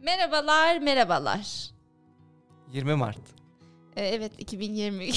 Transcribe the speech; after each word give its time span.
Merhabalar, 0.00 0.78
merhabalar. 0.78 1.70
20 2.72 2.94
Mart. 2.94 3.18
Ee, 3.96 4.06
evet 4.06 4.32
2020. 4.38 5.08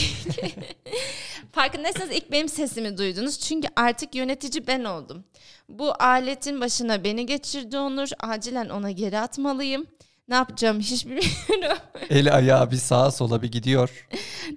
Farkındaysanız 1.51 2.11
ilk 2.11 2.31
benim 2.31 2.49
sesimi 2.49 2.97
duydunuz. 2.97 3.39
Çünkü 3.39 3.67
artık 3.75 4.15
yönetici 4.15 4.67
ben 4.67 4.83
oldum. 4.83 5.23
Bu 5.69 5.93
aletin 5.99 6.61
başına 6.61 7.03
beni 7.03 7.25
geçirdi 7.25 7.77
Onur. 7.77 8.09
Acilen 8.19 8.69
ona 8.69 8.91
geri 8.91 9.19
atmalıyım. 9.19 9.87
Ne 10.27 10.35
yapacağım 10.35 10.79
hiç 10.79 11.05
bilmiyorum. 11.05 11.77
Eli 12.09 12.31
ayağı 12.31 12.71
bir 12.71 12.77
sağa 12.77 13.11
sola 13.11 13.41
bir 13.41 13.51
gidiyor. 13.51 14.07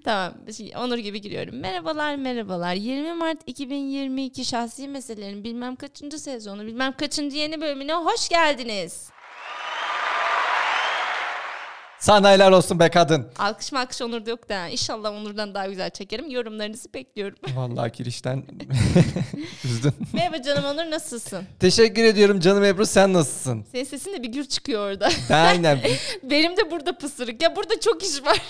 tamam 0.05 0.33
şimdi 0.57 0.77
Onur 0.79 0.99
gibi 0.99 1.21
giriyorum. 1.21 1.57
Merhabalar 1.57 2.17
merhabalar. 2.17 2.75
20 2.75 3.13
Mart 3.13 3.39
2022 3.47 4.45
şahsi 4.45 4.89
meselelerin 4.89 5.45
bilmem 5.45 5.77
kaçıncı 5.77 6.19
sezonu 6.19 6.67
bilmem 6.67 6.93
kaçıncı 6.93 7.37
yeni 7.37 7.61
bölümüne 7.61 7.95
hoş 7.95 8.29
geldiniz. 8.29 9.16
Sana 12.07 12.31
helal 12.33 12.53
olsun 12.53 12.79
be 12.81 12.89
kadın. 12.91 13.27
Alkış 13.39 13.73
malkış 13.73 14.03
Onur'da 14.03 14.31
yok 14.31 14.49
da 14.49 14.69
İnşallah 14.69 15.11
Onur'dan 15.13 15.55
daha 15.55 15.67
güzel 15.67 15.91
çekerim. 15.91 16.31
Yorumlarınızı 16.31 16.95
bekliyorum. 16.95 17.39
Vallahi 17.57 17.93
girişten 17.93 18.43
üzdün. 19.65 19.93
Merhaba 20.13 20.43
canım 20.43 20.65
Onur 20.65 20.91
nasılsın? 20.91 21.45
Teşekkür 21.61 22.05
ediyorum 22.05 22.41
canım 22.41 22.65
Ebru 22.65 22.87
sen 22.87 23.13
nasılsın? 23.13 23.65
Senin 23.73 23.85
sesin 23.85 24.13
de 24.13 24.23
bir 24.23 24.29
gür 24.29 24.45
çıkıyor 24.45 24.91
orada. 24.91 25.09
Aynen. 25.31 25.79
Benim 26.23 26.57
de 26.57 26.71
burada 26.71 26.99
pısırık. 26.99 27.43
Ya 27.43 27.57
burada 27.57 27.81
çok 27.81 28.03
iş 28.03 28.25
var. 28.25 28.43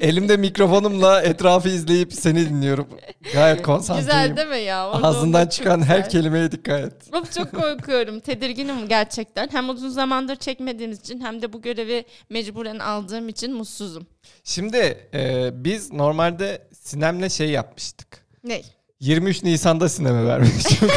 Elimde 0.00 0.36
mikrofonumla 0.36 1.22
etrafı 1.22 1.68
izleyip 1.68 2.12
seni 2.12 2.48
dinliyorum. 2.48 2.88
Gayet 3.32 3.62
konsantreyim. 3.62 4.08
güzel 4.10 4.36
değil 4.36 4.48
mi 4.48 4.66
ya? 4.66 4.88
Orada 4.90 5.06
Ağzından 5.06 5.46
çıkan 5.46 5.82
her 5.82 5.96
güzel. 5.96 6.10
kelimeye 6.10 6.52
dikkat 6.52 6.80
et. 6.80 6.92
Of 7.14 7.32
çok 7.32 7.52
korkuyorum. 7.52 8.20
Tedirginim 8.20 8.88
gerçekten. 8.88 9.48
Hem 9.52 9.68
uzun 9.68 9.88
zamandır 9.88 10.36
çekmediğimiz 10.36 11.00
için 11.00 11.20
hem 11.20 11.42
de 11.42 11.52
bu 11.52 11.62
görevi 11.62 12.04
mecburen 12.40 12.78
aldığım 12.78 13.28
için 13.28 13.54
mutsuzum. 13.54 14.06
Şimdi 14.44 15.08
e, 15.14 15.50
biz 15.64 15.92
normalde 15.92 16.68
Sinem'le 16.72 17.28
şey 17.28 17.50
yapmıştık. 17.50 18.26
Ne? 18.44 18.62
23 19.00 19.42
Nisan'da 19.42 19.88
sineme 19.88 20.26
vermiştim. 20.26 20.88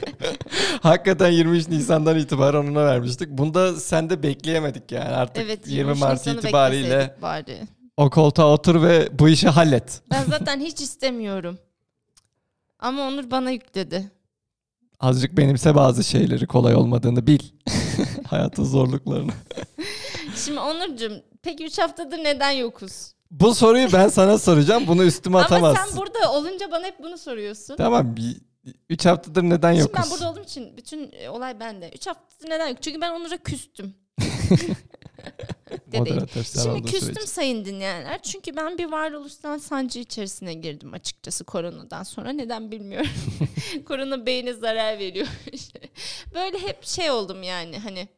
Hakikaten 0.82 1.30
23 1.30 1.68
Nisan'dan 1.68 2.18
itibaren 2.18 2.58
ona 2.58 2.84
vermiştik. 2.84 3.28
Bunda 3.28 3.76
sen 3.76 4.10
de 4.10 4.22
bekleyemedik 4.22 4.92
yani 4.92 5.08
artık 5.08 5.44
Evet. 5.44 5.66
20 5.66 5.78
23 5.78 6.00
Mart 6.00 6.12
Nisan'ı 6.12 6.38
itibariyle 6.38 7.16
Bari. 7.22 7.58
o 7.96 8.10
koltuğa 8.10 8.52
otur 8.52 8.82
ve 8.82 9.08
bu 9.18 9.28
işi 9.28 9.48
hallet. 9.48 10.02
Ben 10.10 10.24
zaten 10.24 10.60
hiç 10.60 10.80
istemiyorum. 10.80 11.58
Ama 12.78 13.02
Onur 13.02 13.30
bana 13.30 13.50
yükledi. 13.50 14.10
Azıcık 15.00 15.36
benimse 15.36 15.74
bazı 15.74 16.04
şeyleri 16.04 16.46
kolay 16.46 16.74
olmadığını 16.74 17.26
bil. 17.26 17.40
Hayatın 18.26 18.64
zorluklarını. 18.64 19.32
Şimdi 20.44 20.60
Onurcuğum 20.60 21.22
peki 21.42 21.64
3 21.64 21.78
haftadır 21.78 22.18
neden 22.18 22.50
yokuz? 22.50 23.12
Bu 23.30 23.54
soruyu 23.54 23.92
ben 23.92 24.08
sana 24.08 24.38
soracağım. 24.38 24.84
Bunu 24.86 25.04
üstüme 25.04 25.36
Ama 25.36 25.44
atamazsın. 25.44 25.84
sen 25.90 25.96
burada 25.96 26.32
olunca 26.32 26.70
bana 26.70 26.86
hep 26.86 27.02
bunu 27.02 27.18
soruyorsun. 27.18 27.76
Tamam. 27.76 28.14
3 28.88 29.06
haftadır 29.06 29.42
neden 29.42 29.72
Şimdi 29.72 29.80
yokuz? 29.80 30.02
ben 30.04 30.10
burada 30.10 30.30
olduğum 30.30 30.42
için 30.42 30.76
bütün 30.76 31.12
e, 31.12 31.28
olay 31.28 31.60
bende. 31.60 31.90
3 31.94 32.06
haftadır 32.06 32.50
neden 32.50 32.68
yok? 32.68 32.82
Çünkü 32.82 33.00
ben 33.00 33.12
Onur'a 33.12 33.36
küstüm. 33.36 33.94
Moderatör 35.94 36.42
Şimdi 36.44 36.82
küstüm 36.82 37.00
sürece. 37.00 37.26
sayın 37.26 37.64
dinleyenler. 37.64 38.22
Çünkü 38.22 38.56
ben 38.56 38.78
bir 38.78 38.92
varoluşsal 38.92 39.58
sancı 39.58 39.98
içerisine 39.98 40.54
girdim 40.54 40.94
açıkçası 40.94 41.44
koronadan 41.44 42.02
sonra. 42.02 42.32
Neden 42.32 42.70
bilmiyorum. 42.70 43.10
Korona 43.88 44.26
beyne 44.26 44.52
zarar 44.52 44.98
veriyor. 44.98 45.26
Böyle 46.34 46.58
hep 46.58 46.84
şey 46.84 47.10
oldum 47.10 47.42
yani 47.42 47.78
hani 47.78 48.08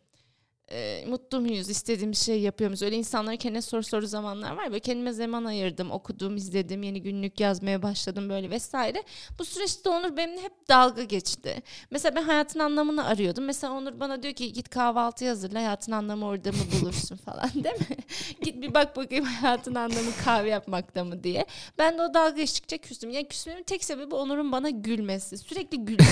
e, 0.73 1.05
mutlu 1.07 1.41
muyuz, 1.41 1.71
istediğim 1.71 2.15
şey 2.15 2.41
yapıyor 2.41 2.71
muyuz? 2.71 2.83
Öyle 2.83 2.97
insanlara 2.97 3.37
kendine 3.37 3.63
soru 3.63 3.83
soru 3.83 4.07
zamanlar 4.07 4.57
var. 4.57 4.67
Böyle 4.67 4.81
kendime 4.81 5.13
zaman 5.13 5.45
ayırdım, 5.45 5.91
okudum, 5.91 6.37
izledim, 6.37 6.83
yeni 6.83 7.03
günlük 7.03 7.41
yazmaya 7.41 7.83
başladım 7.83 8.29
böyle 8.29 8.51
vesaire. 8.51 9.03
Bu 9.39 9.45
süreçte 9.45 9.89
Onur 9.89 10.17
benimle 10.17 10.43
hep 10.43 10.69
dalga 10.69 11.03
geçti. 11.03 11.63
Mesela 11.91 12.17
ben 12.17 12.23
hayatın 12.23 12.61
anlamını 12.61 13.07
arıyordum. 13.07 13.45
Mesela 13.45 13.73
Onur 13.73 14.01
bana 14.01 14.23
diyor 14.23 14.35
ki 14.35 14.53
git 14.53 14.69
kahvaltı 14.69 15.29
hazırla, 15.29 15.59
hayatın 15.59 15.93
anlamı 15.93 16.27
orada 16.27 16.53
mı 16.53 16.59
bulursun 16.81 17.17
falan 17.25 17.51
değil 17.55 17.91
mi? 17.91 17.97
git 18.43 18.63
bir 18.63 18.75
bak 18.75 18.97
bakayım 18.97 19.25
hayatın 19.25 19.75
anlamı 19.75 20.11
kahve 20.25 20.49
yapmakta 20.49 21.05
mı 21.05 21.25
diye. 21.25 21.47
Ben 21.79 21.99
de 21.99 22.03
o 22.03 22.15
dalga 22.15 22.37
geçtikçe 22.37 22.79
küstüm. 22.79 23.11
Yani 23.11 23.29
küsmemin 23.29 23.63
tek 23.63 23.85
sebebi 23.85 24.15
Onur'un 24.15 24.53
bana 24.53 24.71
gülmesi. 24.71 25.39
Sürekli 25.39 25.85
gülüyor. 25.85 26.11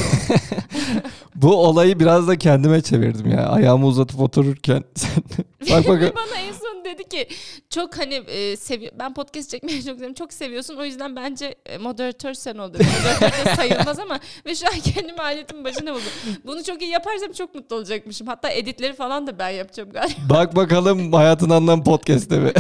Bu 1.35 1.57
olayı 1.57 2.01
biraz 2.01 2.29
da 2.29 2.39
kendime 2.39 2.83
çevirdim 2.83 3.31
ya. 3.31 3.47
Ayağımı 3.47 3.87
uzatıp 3.87 4.21
otururken 4.51 4.85
sen 4.95 5.23
bak 5.71 5.89
bak 5.89 6.17
bana 6.17 6.41
en 6.41 6.53
son 6.53 6.85
dedi 6.85 7.09
ki 7.09 7.29
çok 7.71 7.99
hani 7.99 8.15
e, 8.15 8.57
seviyor 8.57 8.93
ben 8.99 9.15
podcast 9.15 9.51
çekmeyi 9.51 9.85
çok 9.85 9.95
seviyorum 9.95 10.15
çok 10.15 10.33
seviyorsun 10.33 10.77
o 10.77 10.85
yüzden 10.85 11.17
bence 11.17 11.55
e, 11.67 11.79
moderatör 11.79 12.35
sen 12.35 12.59
ol 12.59 12.75
dedi. 12.75 12.87
Moderatör 12.99 13.45
de 13.45 13.55
sayılmaz 13.57 13.99
ama 13.99 14.21
ve 14.47 14.55
şu 14.55 14.67
an 14.67 14.73
kendimi 14.95 15.19
aletin 15.19 15.65
başına 15.65 15.91
buldum. 15.95 16.13
Bunu 16.45 16.65
çok 16.65 16.83
iyi 16.83 16.91
yaparsam 16.91 17.33
çok 17.33 17.55
mutlu 17.55 17.77
olacakmışım. 17.77 18.27
Hatta 18.27 18.51
editleri 18.51 18.93
falan 18.93 19.27
da 19.27 19.39
ben 19.39 19.49
yapacağım 19.49 19.91
galiba. 19.91 20.19
bak 20.31 20.57
bakalım 20.57 21.13
hayatın 21.13 21.51
anlamı 21.51 21.85
podcast'te 21.85 22.39
mi? 22.39 22.53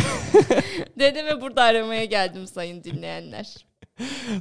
Dedi 0.98 1.24
ve 1.24 1.40
burada 1.40 1.62
aramaya 1.62 2.04
geldim 2.04 2.46
sayın 2.46 2.84
dinleyenler. 2.84 3.70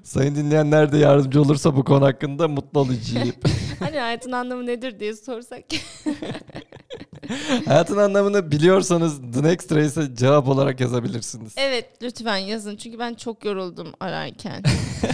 Sayın 0.04 0.36
dinleyenler 0.36 0.92
de 0.92 0.98
yardımcı 0.98 1.42
olursa 1.42 1.76
bu 1.76 1.84
konu 1.84 2.06
hakkında 2.06 2.48
mutlu 2.48 2.80
olacağım. 2.80 3.34
Hani 3.80 4.00
hayatın 4.00 4.32
anlamı 4.32 4.66
nedir 4.66 5.00
diye 5.00 5.16
sorsak. 5.16 5.64
hayatın 7.66 7.98
anlamını 7.98 8.52
biliyorsanız 8.52 9.22
The 9.34 9.44
Next 9.44 9.72
Race'e 9.72 10.16
cevap 10.16 10.48
olarak 10.48 10.80
yazabilirsiniz. 10.80 11.54
evet 11.58 11.90
lütfen 12.02 12.38
yazın 12.38 12.76
çünkü 12.76 13.00
ben 13.00 13.14
çok 13.14 13.46
yoruldum 13.46 13.94
ararken. 14.00 14.64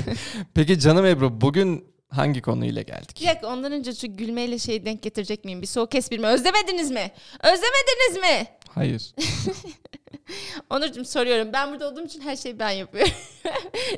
Peki 0.54 0.80
canım 0.80 1.06
Ebru 1.06 1.42
bugün 1.42 1.86
hangi 2.10 2.42
konuyla 2.42 2.82
geldik? 2.82 3.18
Bir 3.22 3.28
dakika 3.28 3.48
ondan 3.48 3.72
önce 3.72 3.94
şu 3.96 4.18
gülmeyle 4.18 4.60
şeyi 4.60 4.86
denk 4.86 5.02
getirecek 5.04 5.46
miyim? 5.46 5.62
Bir 5.62 5.68
soğuk 5.68 5.96
esprimi 5.96 6.28
özlemediniz 6.28 6.92
mi? 6.92 7.12
Özlemediniz 7.44 8.18
mi? 8.22 8.48
Hayır. 8.70 9.12
Onurcuğum 10.70 11.06
soruyorum. 11.06 11.54
Ben 11.54 11.72
burada 11.72 11.90
olduğum 11.90 12.06
için 12.06 12.22
her 12.22 12.36
şeyi 12.36 12.60
ben 12.60 12.70
yapıyorum. 12.70 13.14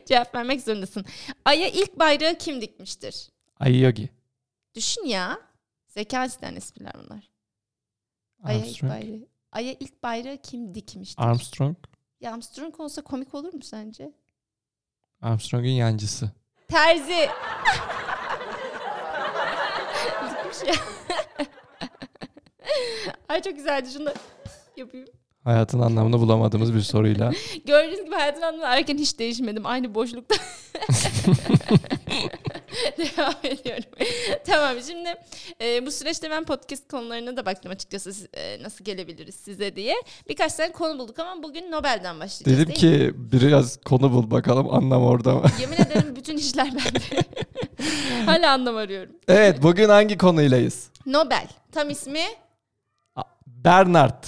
Cevap 0.06 0.36
vermek 0.36 0.62
zorundasın. 0.62 1.06
Ay'a 1.46 1.68
ilk 1.68 2.00
bayrağı 2.00 2.36
kim 2.36 2.62
dikmiştir? 2.62 3.30
Ay 3.60 3.80
Yogi. 3.82 4.10
Düşün 4.76 5.06
ya. 5.06 5.40
Zeka 5.88 6.26
isteyen 6.26 6.56
espriler 6.56 6.94
bunlar. 7.06 7.30
Ay'a 8.44 8.66
ilk 8.66 8.84
bayrağı. 8.84 9.28
Ay'a 9.52 9.76
ilk 9.80 10.04
bayrağı 10.04 10.38
kim 10.38 10.76
dikmiştir? 10.76 11.24
Armstrong. 11.24 11.78
ya 12.22 12.34
Armstrong 12.34 12.80
olsa 12.80 13.02
komik 13.02 13.36
olur 13.36 13.54
mu 13.54 13.62
sence? 13.64 14.12
Armstrong'un 15.22 15.70
yancısı. 15.70 16.32
Terzi. 16.68 17.12
Dikmiş 20.30 20.58
ya. 20.68 20.74
Ay 23.30 23.42
çok 23.42 23.56
güzeldi. 23.56 23.90
Şunu 23.94 24.06
da 24.06 24.14
yapayım. 24.78 25.08
Hayatın 25.44 25.80
anlamını 25.80 26.20
bulamadığımız 26.20 26.74
bir 26.74 26.82
soruyla. 26.82 27.32
Gördüğünüz 27.66 28.06
gibi 28.06 28.16
hayatın 28.16 28.42
anlamı 28.42 28.68
ararken 28.68 28.98
hiç 28.98 29.20
değişmedim. 29.20 29.66
Aynı 29.66 29.96
boşlukta. 29.96 30.36
Devam 32.98 33.36
ediyorum. 33.44 33.90
tamam 34.46 34.76
şimdi 34.88 35.16
e, 35.62 35.86
bu 35.86 35.92
süreçte 35.92 36.30
ben 36.30 36.44
podcast 36.46 36.88
konularına 36.88 37.38
da 37.38 37.46
baktım 37.46 37.72
açıkçası 37.72 38.28
e, 38.34 38.64
nasıl 38.64 38.86
gelebiliriz 38.86 39.36
size 39.36 39.76
diye. 39.76 39.96
Birkaç 40.30 40.54
tane 40.54 40.72
konu 40.72 41.00
bulduk 41.00 41.20
ama 41.20 41.44
bugün 41.44 41.72
Nobel'den 41.72 42.20
başlayacağız 42.20 42.60
Dedim 42.60 42.74
ki 42.74 43.12
biraz 43.16 43.78
konu 43.78 44.12
bul 44.12 44.32
bakalım 44.32 44.74
anlam 44.74 45.04
orada 45.04 45.34
mı? 45.34 45.44
Yemin 45.62 45.78
ederim 45.78 46.16
bütün 46.16 46.38
işler 46.38 46.68
bende. 46.68 47.24
Hala 48.26 48.52
anlam 48.52 48.78
arıyorum. 48.78 49.16
evet 49.28 49.64
bugün 49.64 49.90
hangi 49.90 50.18
konuylayız? 50.18 50.90
Nobel. 51.06 51.48
Tam 51.72 51.90
ismi 51.90 52.24
Bernard. 53.48 54.24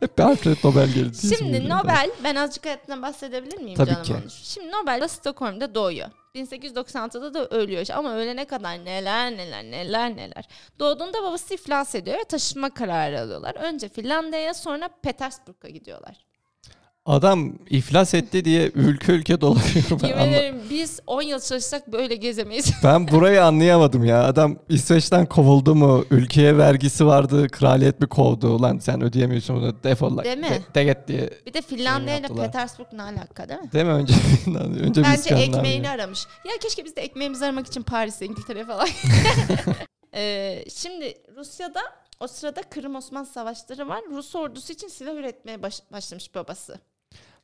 Hep 0.00 0.20
Alfred 0.20 0.56
Nobel 0.64 0.88
geldi. 0.88 1.34
Şimdi 1.38 1.68
Nobel, 1.68 2.10
ben 2.24 2.34
azıcık 2.34 2.64
hayatından 2.64 3.02
bahsedebilir 3.02 3.58
miyim 3.58 3.76
Tabii 3.76 3.90
canım 3.90 4.02
ki. 4.02 4.12
Onur? 4.12 4.30
Şimdi 4.42 4.72
Nobel 4.72 5.08
Stockholm'da 5.08 5.74
doğuyor. 5.74 6.08
1896'da 6.34 7.34
da 7.34 7.46
ölüyor 7.48 7.86
ama 7.94 8.14
ölene 8.14 8.44
kadar 8.44 8.84
neler 8.84 9.32
neler 9.32 9.64
neler 9.64 10.16
neler. 10.16 10.44
Doğduğunda 10.78 11.22
babası 11.22 11.54
iflas 11.54 11.94
ediyor 11.94 12.18
ve 12.18 12.24
taşınma 12.24 12.70
kararı 12.70 13.20
alıyorlar. 13.20 13.54
Önce 13.54 13.88
Finlandiya'ya 13.88 14.54
sonra 14.54 14.88
Petersburg'a 15.02 15.68
gidiyorlar. 15.68 16.16
Adam 17.06 17.52
iflas 17.70 18.14
etti 18.14 18.44
diye 18.44 18.70
ülke 18.74 19.12
ülke 19.12 19.40
dolaşıyor. 19.40 20.00
Ben, 20.02 20.08
Yemin 20.08 20.22
ederim 20.22 20.56
biz 20.70 21.00
10 21.06 21.22
yıl 21.22 21.40
çalışsak 21.40 21.92
böyle 21.92 22.14
gezemeyiz. 22.14 22.72
ben 22.84 23.08
burayı 23.08 23.44
anlayamadım 23.44 24.04
ya. 24.04 24.24
Adam 24.24 24.56
İsveç'ten 24.68 25.26
kovuldu 25.26 25.74
mu? 25.74 26.04
Ülkeye 26.10 26.58
vergisi 26.58 27.06
vardı. 27.06 27.48
Kraliyet 27.48 28.00
mi 28.00 28.06
kovdu? 28.06 28.48
Ulan 28.48 28.78
sen 28.78 29.02
ödeyemiyorsun 29.02 29.56
bunu 29.56 29.82
defol 29.82 30.16
lan. 30.16 30.24
Değil 30.24 30.38
mi? 30.38 30.50
De, 30.74 30.74
de 30.74 30.84
git 30.84 30.98
diye. 31.08 31.30
Bir 31.46 31.54
de 31.54 31.62
Finlandiya 31.62 32.16
ile 32.16 32.22
yaptılar. 32.22 32.46
Petersburg 32.46 32.86
ne 32.92 33.02
alaka 33.02 33.48
değil 33.48 33.60
mi? 33.60 33.72
Değil 33.72 33.84
mi? 33.84 33.92
Önce 33.92 34.14
önce 34.80 35.00
bir 35.00 35.06
Bence 35.06 35.34
ekmeğini 35.34 35.88
aramış. 35.88 36.26
Ya 36.44 36.52
keşke 36.62 36.84
biz 36.84 36.96
de 36.96 37.00
ekmeğimizi 37.02 37.44
aramak 37.44 37.66
için 37.66 37.82
Paris'e, 37.82 38.26
İngiltere'ye 38.26 38.64
falan. 38.64 38.88
Ee, 40.16 40.64
şimdi 40.74 41.14
Rusya'da 41.36 41.80
O 42.20 42.26
sırada 42.26 42.62
Kırım 42.62 42.94
Osmanlı 42.94 43.26
savaşları 43.26 43.88
var. 43.88 44.00
Rus 44.10 44.34
ordusu 44.34 44.72
için 44.72 44.88
silah 44.88 45.14
üretmeye 45.14 45.62
baş- 45.62 45.82
başlamış 45.92 46.34
babası. 46.34 46.78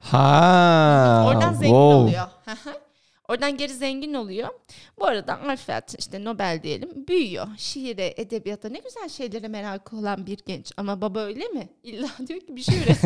Ha. 0.00 1.24
Oradan 1.26 1.52
zengin 1.52 1.68
wow. 1.68 1.94
oluyor. 1.94 2.26
Oradan 3.30 3.56
geri 3.56 3.74
zengin 3.74 4.14
oluyor. 4.14 4.48
Bu 4.98 5.06
arada 5.06 5.40
Alfred 5.40 5.82
işte 5.98 6.24
Nobel 6.24 6.60
diyelim 6.62 7.06
büyüyor. 7.08 7.48
Şiire, 7.56 8.14
edebiyata 8.16 8.68
ne 8.68 8.78
güzel 8.78 9.08
şeylere 9.08 9.48
merakı 9.48 9.96
olan 9.96 10.26
bir 10.26 10.38
genç. 10.46 10.72
Ama 10.76 11.00
baba 11.00 11.20
öyle 11.20 11.48
mi? 11.48 11.68
İlla 11.82 12.08
diyor 12.28 12.40
ki 12.40 12.56
bir 12.56 12.62
şey 12.62 12.82
üret. 12.82 12.98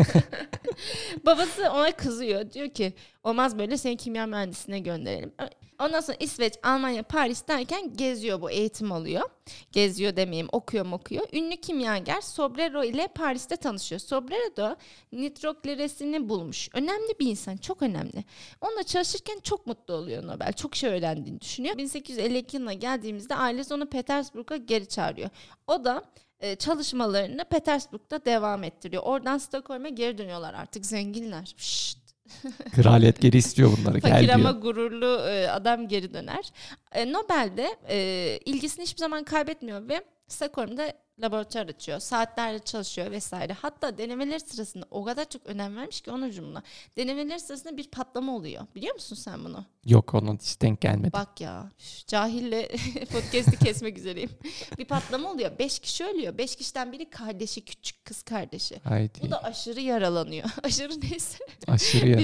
Babası 1.25 1.71
ona 1.71 1.91
kızıyor. 1.91 2.51
Diyor 2.51 2.69
ki 2.69 2.93
olmaz 3.23 3.59
böyle 3.59 3.77
seni 3.77 3.97
kimya 3.97 4.25
mühendisine 4.25 4.79
gönderelim. 4.79 5.33
Ondan 5.79 5.99
sonra 5.99 6.17
İsveç, 6.19 6.53
Almanya, 6.63 7.03
Paris 7.03 7.47
derken 7.47 7.93
geziyor 7.93 8.41
bu 8.41 8.51
eğitim 8.51 8.91
alıyor. 8.91 9.29
Geziyor 9.71 10.15
demeyeyim 10.15 10.47
okuyor 10.51 10.91
okuyor. 10.91 11.27
Ünlü 11.33 11.57
kimyager 11.57 12.21
Sobrero 12.21 12.83
ile 12.83 13.07
Paris'te 13.07 13.55
tanışıyor. 13.55 13.99
Sobrero 13.99 14.55
da 14.57 14.77
nitrokleresini 15.11 16.29
bulmuş. 16.29 16.69
Önemli 16.73 17.19
bir 17.19 17.27
insan 17.27 17.57
çok 17.57 17.81
önemli. 17.81 18.23
Onunla 18.61 18.83
çalışırken 18.83 19.39
çok 19.43 19.67
mutlu 19.67 19.93
oluyor 19.93 20.27
Nobel. 20.27 20.53
Çok 20.53 20.75
şey 20.75 20.89
öğrendiğini 20.89 21.41
düşünüyor. 21.41 21.77
1852 21.77 22.57
yılına 22.57 22.73
geldiğimizde 22.73 23.35
ailesi 23.35 23.73
onu 23.73 23.89
Petersburg'a 23.89 24.57
geri 24.57 24.87
çağırıyor. 24.87 25.29
O 25.67 25.83
da 25.83 26.03
e, 26.39 26.55
çalışmalarını 26.55 27.45
Petersburg'da 27.45 28.25
devam 28.25 28.63
ettiriyor. 28.63 29.03
Oradan 29.03 29.37
Stockholm'a 29.37 29.89
geri 29.89 30.17
dönüyorlar 30.17 30.53
artık 30.53 30.85
zenginler. 30.85 31.53
Şşt. 31.57 32.04
Kraliyet 32.75 33.21
geri 33.21 33.37
istiyor 33.37 33.71
bunları. 33.77 33.99
Fakir 33.99 34.19
Gel 34.19 34.35
ama 34.35 34.51
diyor. 34.51 34.61
gururlu 34.61 35.27
e, 35.29 35.47
adam 35.49 35.87
geri 35.87 36.13
döner. 36.13 36.51
E, 36.91 37.13
Nobel 37.13 37.49
de 37.57 37.67
e, 37.89 38.39
ilgisini 38.45 38.83
hiçbir 38.83 38.99
zaman 38.99 39.23
kaybetmiyor 39.23 39.89
ve 39.89 40.01
Stockholm'da 40.27 40.93
laboratuvar 41.21 41.65
açıyor. 41.67 41.99
Saatlerce 41.99 42.63
çalışıyor 42.63 43.11
vesaire. 43.11 43.53
Hatta 43.53 43.97
denemeler 43.97 44.39
sırasında 44.39 44.85
o 44.91 45.03
kadar 45.03 45.29
çok 45.29 45.45
önem 45.45 45.77
vermiş 45.77 46.01
ki 46.01 46.11
onun 46.11 46.31
cümle. 46.31 46.59
Denemeler 46.97 47.37
sırasında 47.37 47.77
bir 47.77 47.87
patlama 47.87 48.35
oluyor. 48.35 48.63
Biliyor 48.75 48.93
musun 48.93 49.15
sen 49.15 49.45
bunu? 49.45 49.65
Yok 49.85 50.13
ona 50.13 50.33
hiç 50.33 50.61
denk 50.61 50.81
gelmedi. 50.81 51.13
Bak 51.13 51.41
ya 51.41 51.71
üf, 51.79 52.07
cahille 52.07 52.67
podcast'i 53.11 53.59
kesmek 53.59 53.97
üzereyim. 53.97 54.29
bir 54.77 54.85
patlama 54.85 55.31
oluyor. 55.31 55.59
Beş 55.59 55.79
kişi 55.79 56.05
ölüyor. 56.05 56.37
Beş 56.37 56.55
kişiden 56.55 56.91
biri 56.91 57.09
kardeşi 57.09 57.65
küçük 57.65 58.05
kız 58.05 58.23
kardeşi. 58.23 58.79
Haydi. 58.83 59.19
Bu 59.21 59.31
da 59.31 59.43
aşırı 59.43 59.81
yaralanıyor. 59.81 60.49
aşırı 60.63 61.01
neyse. 61.01 61.37
Aşırı 61.67 62.07
ya. 62.07 62.19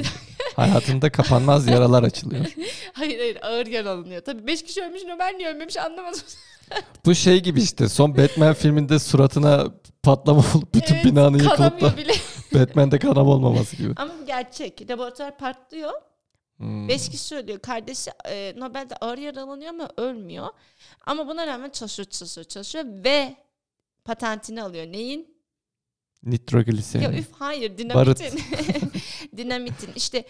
Hayatında 0.56 1.12
kapanmaz 1.12 1.68
yaralar 1.68 2.03
açılıyor. 2.03 2.45
Hayır 2.94 3.19
hayır 3.19 3.38
ağır 3.42 3.68
yaralanıyor. 3.68 4.21
Tabii 4.21 4.48
beş 4.48 4.63
kişi 4.63 4.83
ölmüş 4.83 5.03
Nobel 5.03 5.33
niye 5.38 5.50
ölmemiş 5.50 5.77
anlamadım. 5.77 6.21
Bu 7.06 7.16
şey 7.16 7.44
gibi 7.44 7.62
işte 7.62 7.90
son 7.90 8.18
Batman 8.18 8.54
filminde 8.54 9.00
suratına 9.00 9.68
patlama 10.04 10.44
olup 10.56 10.74
bütün 10.74 10.96
Evet, 10.96 11.06
binanın 11.06 11.38
yıkılıp 11.38 11.82
da 11.82 11.98
bile. 11.98 12.14
Batman'de 12.54 13.00
kanama 13.00 13.32
olmaması 13.32 13.76
gibi. 13.76 13.94
Ama 13.96 14.14
gerçek. 14.28 14.90
Laboratuvar 14.90 15.38
patlıyor. 15.38 15.92
Hmm. 16.58 16.88
Beş 16.88 17.10
kişi 17.10 17.36
ölüyor. 17.36 17.60
Kardeşi 17.60 18.12
e, 18.30 18.54
Nobel'de 18.58 18.96
ağır 18.96 19.18
yaralanıyor 19.18 19.70
ama 19.70 19.90
ölmüyor. 19.98 20.48
Ama 21.06 21.28
buna 21.28 21.48
rağmen 21.48 21.70
çalışıyor 21.70 22.10
çalışıyor 22.10 22.46
çalışıyor 22.48 22.86
ve 22.88 23.36
patentini 24.06 24.64
alıyor. 24.64 24.86
Neyin? 24.86 25.38
Nitrogliserin. 26.24 27.04
Ya 27.04 27.14
üf 27.14 27.32
hayır 27.32 27.78
dinamitin. 27.78 28.40
dinamitin 29.38 29.90
işte 29.96 30.26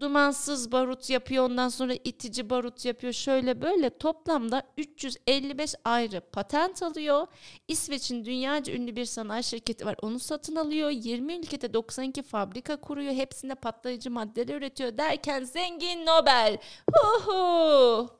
dumansız 0.00 0.72
barut 0.72 1.10
yapıyor 1.10 1.44
ondan 1.44 1.68
sonra 1.68 1.94
itici 2.04 2.50
barut 2.50 2.84
yapıyor 2.84 3.12
şöyle 3.12 3.62
böyle 3.62 3.98
toplamda 3.98 4.62
355 4.76 5.74
ayrı 5.84 6.20
patent 6.20 6.82
alıyor. 6.82 7.26
İsveç'in 7.68 8.24
dünyaca 8.24 8.72
ünlü 8.72 8.96
bir 8.96 9.04
sanayi 9.04 9.44
şirketi 9.44 9.86
var 9.86 9.96
onu 10.02 10.18
satın 10.18 10.56
alıyor. 10.56 10.90
20 10.90 11.34
ülkede 11.34 11.74
92 11.74 12.22
fabrika 12.22 12.76
kuruyor. 12.76 13.12
Hepsinde 13.14 13.54
patlayıcı 13.54 14.10
maddeler 14.10 14.54
üretiyor 14.54 14.98
derken 14.98 15.44
zengin 15.44 16.06
Nobel. 16.06 16.58
Hu 16.92 17.22
hu. 17.24 18.10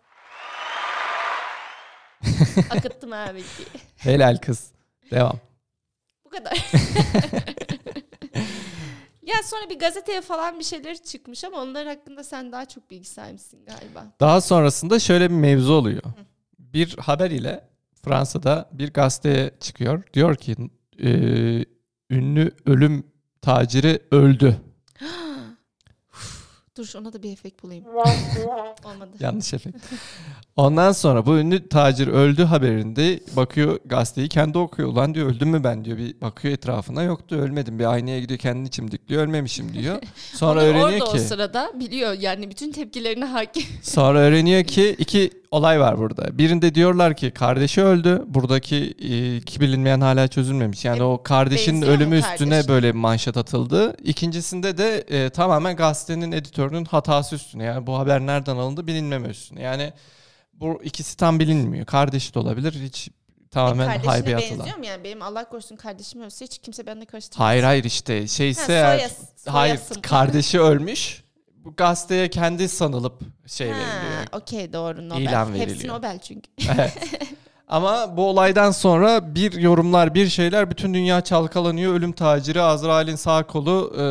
Akıttım 2.70 3.12
abi. 3.12 3.42
Helal 3.96 4.36
kız. 4.36 4.72
Devam. 5.10 5.38
Bu 6.24 6.30
kadar. 6.30 6.70
ya 9.36 9.42
sonra 9.42 9.70
bir 9.70 9.78
gazeteye 9.78 10.20
falan 10.20 10.58
bir 10.58 10.64
şeyler 10.64 10.96
çıkmış 10.96 11.44
ama 11.44 11.62
onlar 11.62 11.86
hakkında 11.86 12.24
sen 12.24 12.52
daha 12.52 12.64
çok 12.64 12.90
bilgi 12.90 13.08
sahibisin 13.08 13.64
galiba. 13.64 14.06
Daha 14.20 14.40
sonrasında 14.40 14.98
şöyle 14.98 15.30
bir 15.30 15.34
mevzu 15.34 15.72
oluyor. 15.72 16.02
Bir 16.58 16.96
haber 16.98 17.30
ile 17.30 17.64
Fransa'da 18.04 18.68
bir 18.72 18.92
gazeteye 18.92 19.50
çıkıyor. 19.60 20.02
Diyor 20.14 20.36
ki 20.36 20.56
e, 21.02 21.10
ünlü 22.10 22.50
ölüm 22.66 23.06
taciri 23.42 24.02
öldü. 24.10 24.56
Dur 26.76 26.92
ona 26.98 27.12
da 27.12 27.22
bir 27.22 27.32
efekt 27.32 27.62
bulayım. 27.62 27.84
Olmadı. 28.84 29.16
Yanlış 29.20 29.54
efekt. 29.54 29.76
Ondan 30.56 30.92
sonra 30.92 31.26
bu 31.26 31.38
ünlü 31.38 31.68
tacir 31.68 32.08
öldü 32.08 32.44
haberinde 32.44 33.20
bakıyor 33.36 33.78
gazeteyi 33.86 34.28
kendi 34.28 34.58
okuyor. 34.58 34.88
Ulan 34.88 35.14
diyor 35.14 35.26
öldüm 35.30 35.48
mü 35.48 35.64
ben 35.64 35.84
diyor. 35.84 35.98
Bir 35.98 36.20
bakıyor 36.20 36.54
etrafına 36.54 37.02
yoktu 37.02 37.36
ölmedim. 37.36 37.78
Bir 37.78 37.84
aynaya 37.92 38.20
gidiyor 38.20 38.38
kendini 38.38 38.70
çimdikliyor 38.70 39.22
ölmemişim 39.22 39.74
diyor. 39.74 39.98
Sonra 40.34 40.60
Onu 40.60 40.66
öğreniyor 40.68 40.90
orada 40.90 41.04
o 41.04 41.12
ki 41.12 41.20
sırada 41.20 41.72
biliyor 41.80 42.12
yani 42.12 42.50
bütün 42.50 42.72
tepkilerine 42.72 43.24
hakim. 43.24 43.62
sonra 43.82 44.18
öğreniyor 44.18 44.64
ki 44.64 44.96
iki 44.98 45.30
olay 45.50 45.80
var 45.80 45.98
burada. 45.98 46.38
Birinde 46.38 46.74
diyorlar 46.74 47.16
ki 47.16 47.30
kardeşi 47.30 47.82
öldü. 47.82 48.22
Buradaki 48.26 48.76
e, 48.98 49.40
ki 49.40 49.60
bilinmeyen 49.60 50.00
hala 50.00 50.28
çözülmemiş. 50.28 50.84
Yani 50.84 50.98
E, 50.98 51.02
o 51.02 51.22
kardeşin 51.22 51.74
benziyor 51.74 51.92
mu 51.92 51.96
ölümü 51.96 52.18
üstüne 52.18 52.50
kardeşi? 52.50 52.68
böyle 52.68 52.92
manşet 52.92 53.36
atıldı. 53.36 53.96
İkincisinde 54.04 54.78
de 54.78 54.98
e, 54.98 55.30
tamamen 55.30 55.76
gazetenin 55.76 56.32
editörünün 56.62 56.84
hatası 56.84 57.34
üstüne. 57.36 57.64
Yani 57.64 57.86
bu 57.86 57.98
haber 57.98 58.20
nereden 58.20 58.56
alındı 58.56 58.86
bilinmeme 58.86 59.28
üstüne. 59.28 59.62
Yani 59.62 59.92
bu 60.52 60.80
ikisi 60.84 61.16
tam 61.16 61.38
bilinmiyor. 61.40 61.86
Kardeşi 61.86 62.34
de 62.34 62.38
olabilir. 62.38 62.72
Hiç 62.82 63.08
tamamen 63.50 63.86
Kardeşine 63.86 64.10
haybe 64.10 64.32
benziyor 64.36 64.60
atılan. 64.60 64.78
mu 64.78 64.86
yani? 64.86 65.04
Benim 65.04 65.22
Allah 65.22 65.48
korusun 65.48 65.76
kardeşim 65.76 66.22
ölse 66.22 66.44
hiç 66.44 66.58
kimse 66.58 66.86
benimle 66.86 67.04
karıştırmaz. 67.04 67.46
Hayır 67.46 67.62
hayır 67.64 67.84
işte 67.84 68.20
Ha, 68.20 68.26
şeyse 68.26 68.62
soya- 68.62 68.94
eğer 68.96 69.10
hayır 69.46 69.80
kardeşi 70.02 70.60
ölmüş. 70.60 71.22
Bu 71.64 71.74
gazeteye 71.76 72.30
kendi 72.30 72.68
sanılıp 72.68 73.20
şey 73.46 73.70
Ha, 73.70 73.74
veriliyor. 73.78 74.26
okey 74.32 74.72
doğru 74.72 75.08
Nobel. 75.08 75.20
İlan 75.20 75.46
Hepsi 75.54 75.60
veriliyor. 75.60 75.94
Nobel 75.94 76.18
çünkü. 76.18 76.50
Evet. 76.74 76.92
Ama 77.68 78.16
bu 78.16 78.26
olaydan 78.28 78.70
sonra 78.70 79.34
bir 79.34 79.52
yorumlar, 79.52 80.14
bir 80.14 80.28
şeyler 80.28 80.70
bütün 80.70 80.94
dünya 80.94 81.20
çalkalanıyor. 81.20 81.94
Ölüm 81.94 82.12
taciri 82.12 82.62
Azrail'in 82.62 83.16
sağ 83.16 83.46
kolu. 83.46 83.92
e, 83.98 84.02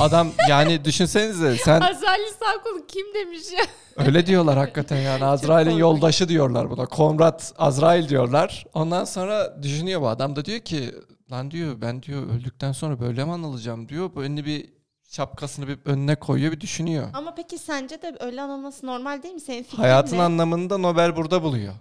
adam 0.00 0.28
yani 0.48 0.84
düşünsenize 0.84 1.56
sen 1.56 1.80
Azali 1.80 2.28
sağ 2.40 2.62
kolu 2.64 2.86
kim 2.86 3.06
demiş 3.14 3.40
ya? 3.58 3.64
öyle 4.06 4.26
diyorlar 4.26 4.58
hakikaten 4.58 4.96
yani 4.96 5.24
Azrail'in 5.34 5.70
yoldaşı 5.76 6.28
diyorlar 6.28 6.70
buna. 6.70 6.86
Komrat 6.86 7.52
Azrail 7.58 8.08
diyorlar. 8.08 8.64
Ondan 8.74 9.04
sonra 9.04 9.62
düşünüyor 9.62 10.00
bu 10.00 10.08
adam 10.08 10.36
da 10.36 10.44
diyor 10.44 10.60
ki 10.60 10.94
lan 11.32 11.50
diyor 11.50 11.80
ben 11.80 12.02
diyor 12.02 12.22
öldükten 12.30 12.72
sonra 12.72 13.00
böyle 13.00 13.24
mi 13.24 13.32
anılacağım 13.32 13.88
diyor. 13.88 14.10
Bu 14.14 14.22
önüne 14.22 14.44
bir 14.44 14.75
şapkasını 15.16 15.68
bir 15.68 15.78
önüne 15.84 16.14
koyuyor 16.14 16.52
bir 16.52 16.60
düşünüyor. 16.60 17.08
Ama 17.12 17.34
peki 17.34 17.58
sence 17.58 18.02
de 18.02 18.16
öyle 18.20 18.42
anılması 18.42 18.86
normal 18.86 19.22
değil 19.22 19.34
mi? 19.34 19.40
Senin 19.40 19.62
fikrin 19.62 19.82
Hayatın 19.82 20.16
ne? 20.18 20.22
anlamında 20.22 20.78
Nobel 20.78 21.16
burada 21.16 21.42
buluyor. 21.42 21.74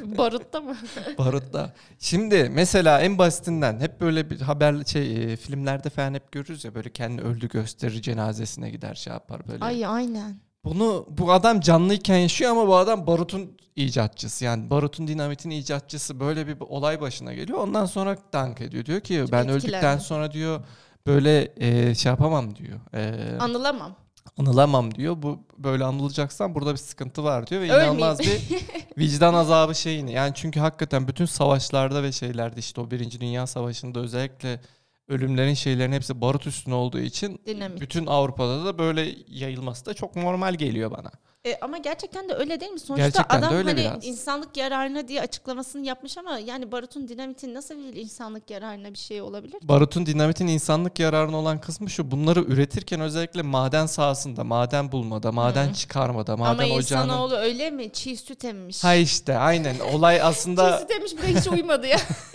Barutta 0.18 0.60
mı? 0.60 0.76
Barutta. 1.18 1.72
Şimdi 1.98 2.50
mesela 2.52 3.00
en 3.00 3.18
basitinden 3.18 3.80
hep 3.80 4.00
böyle 4.00 4.30
bir 4.30 4.40
haber 4.40 4.84
şey 4.84 5.32
e, 5.32 5.36
filmlerde 5.36 5.90
falan 5.90 6.14
hep 6.14 6.32
görürüz 6.32 6.64
ya 6.64 6.74
böyle 6.74 6.92
kendi 6.92 7.22
öldü 7.22 7.48
gösterir 7.48 8.02
cenazesine 8.02 8.70
gider 8.70 8.94
şey 8.94 9.12
yapar 9.12 9.48
böyle. 9.48 9.64
Ay 9.64 9.86
aynen. 9.86 10.40
Bunu 10.64 11.06
bu 11.10 11.32
adam 11.32 11.60
canlıyken 11.60 12.16
yaşıyor 12.18 12.50
ama 12.50 12.66
bu 12.68 12.76
adam 12.76 13.06
barutun 13.06 13.56
icatçısı. 13.76 14.44
Yani 14.44 14.70
barutun 14.70 15.08
dinamitin 15.08 15.50
icatçısı 15.50 16.20
böyle 16.20 16.46
bir 16.46 16.56
olay 16.60 17.00
başına 17.00 17.34
geliyor. 17.34 17.58
Ondan 17.58 17.86
sonra 17.86 18.16
dank 18.32 18.60
ediyor. 18.60 18.84
Diyor 18.84 19.00
ki 19.00 19.24
ben 19.32 19.48
öldükten 19.48 19.72
etkilendim. 19.74 20.04
sonra 20.04 20.32
diyor 20.32 20.60
böyle 21.06 21.52
e, 21.56 21.94
şey 21.94 22.10
yapamam 22.10 22.56
diyor. 22.56 22.80
E, 22.94 23.14
Anılamam. 23.40 23.94
anılamam 24.38 24.94
diyor. 24.94 25.16
Bu 25.22 25.38
böyle 25.58 25.84
anılacaksan 25.84 26.54
burada 26.54 26.72
bir 26.72 26.76
sıkıntı 26.78 27.24
var 27.24 27.46
diyor 27.46 27.60
ve 27.60 27.64
Ölmeyeyim. 27.64 27.94
inanılmaz 27.94 28.18
bir 28.20 28.40
vicdan 28.98 29.34
azabı 29.34 29.74
şeyini. 29.74 30.12
Yani 30.12 30.32
çünkü 30.34 30.60
hakikaten 30.60 31.08
bütün 31.08 31.24
savaşlarda 31.26 32.02
ve 32.02 32.12
şeylerde 32.12 32.60
işte 32.60 32.80
o 32.80 32.90
Birinci 32.90 33.20
Dünya 33.20 33.46
Savaşı'nda 33.46 34.00
özellikle 34.00 34.60
ölümlerin 35.08 35.54
şeylerin 35.54 35.92
hepsi 35.92 36.20
barut 36.20 36.46
üstüne 36.46 36.74
olduğu 36.74 37.00
için 37.00 37.40
Dinamit. 37.46 37.80
bütün 37.80 38.06
Avrupa'da 38.06 38.64
da 38.64 38.78
böyle 38.78 39.14
yayılması 39.28 39.86
da 39.86 39.94
çok 39.94 40.16
normal 40.16 40.54
geliyor 40.54 40.90
bana. 40.90 41.10
E, 41.46 41.58
ama 41.60 41.78
gerçekten 41.78 42.28
de 42.28 42.34
öyle 42.34 42.60
değil 42.60 42.72
mi? 42.72 42.80
Sonuçta 42.80 43.06
Gerçekten 43.06 43.42
de 43.42 43.46
adam 43.46 43.56
öyle 43.56 43.70
hani 43.70 43.80
biraz. 43.80 44.06
insanlık 44.06 44.56
yararına 44.56 45.08
diye 45.08 45.20
açıklamasını 45.20 45.86
yapmış 45.86 46.18
ama 46.18 46.38
yani 46.38 46.72
barutun 46.72 47.08
dinamitin 47.08 47.54
nasıl 47.54 47.74
bir 47.74 47.96
insanlık 47.96 48.50
yararına 48.50 48.92
bir 48.92 48.98
şey 48.98 49.22
olabilir? 49.22 49.58
Barutun 49.62 50.06
dinamitin 50.06 50.46
insanlık 50.46 50.98
yararına 50.98 51.36
olan 51.36 51.60
kısmı 51.60 51.90
şu. 51.90 52.10
Bunları 52.10 52.40
üretirken 52.40 53.00
özellikle 53.00 53.42
maden 53.42 53.86
sahasında, 53.86 54.44
maden 54.44 54.92
bulmada, 54.92 55.32
maden 55.32 55.72
çıkarmada, 55.72 56.36
maden 56.36 56.64
ama 56.64 56.74
ocağının... 56.74 57.04
insanoğlu 57.08 57.36
öyle 57.36 57.70
mi? 57.70 57.92
Çiğ 57.92 58.16
süt 58.16 58.44
emmiş. 58.44 58.84
Ha 58.84 58.94
işte 58.94 59.38
aynen 59.38 59.78
olay 59.78 60.16
Çiğ 60.18 60.22
aslında 60.22 60.78
süt 60.78 60.90
emmiş 60.90 61.12
bile 61.12 61.40
hiç 61.40 61.48
uymadı 61.48 61.86
ya. 61.86 61.98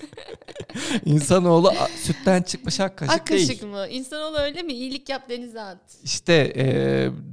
İnsanoğlu 1.06 1.72
sütten 1.96 2.42
çıkmış 2.42 2.80
ak 2.80 2.98
kaşık, 2.98 3.16
Ak 3.16 3.28
kaşık 3.28 3.62
değil. 3.62 3.72
mı? 3.74 3.88
İnsanoğlu 3.88 4.38
öyle 4.38 4.64
mi? 4.64 4.74
İyilik 4.74 5.10
yap 5.10 5.30
denize 5.30 5.62
at. 5.62 5.78
İşte 6.04 6.54
e, 6.58 6.66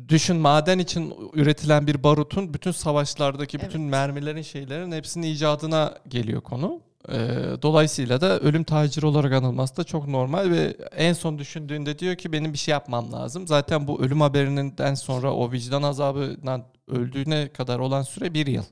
düşün 0.08 0.36
maden 0.36 0.78
için 0.78 1.14
üretilen 1.34 1.86
bir 1.86 2.02
barutun 2.02 2.54
bütün 2.54 2.70
savaşlardaki 2.70 3.60
bütün 3.60 3.80
Evet. 3.80 3.90
mermilerin 3.90 4.42
şeylerin 4.42 4.92
hepsinin 4.92 5.26
icadına 5.26 5.94
geliyor 6.08 6.40
konu. 6.40 6.80
E, 7.08 7.18
dolayısıyla 7.62 8.20
da 8.20 8.38
ölüm 8.40 8.64
taciri 8.64 9.06
olarak 9.06 9.32
anılması 9.32 9.76
da 9.76 9.84
çok 9.84 10.08
normal 10.08 10.50
ve 10.50 10.76
en 10.96 11.12
son 11.12 11.38
düşündüğünde 11.38 11.98
diyor 11.98 12.16
ki 12.16 12.32
benim 12.32 12.52
bir 12.52 12.58
şey 12.58 12.72
yapmam 12.72 13.12
lazım. 13.12 13.46
Zaten 13.46 13.86
bu 13.88 14.02
ölüm 14.02 14.20
haberinden 14.20 14.94
sonra 14.94 15.32
o 15.34 15.52
vicdan 15.52 15.82
azabından 15.82 16.64
öldüğüne 16.88 17.48
kadar 17.48 17.78
olan 17.78 18.02
süre 18.02 18.34
bir 18.34 18.46
yıl. 18.46 18.64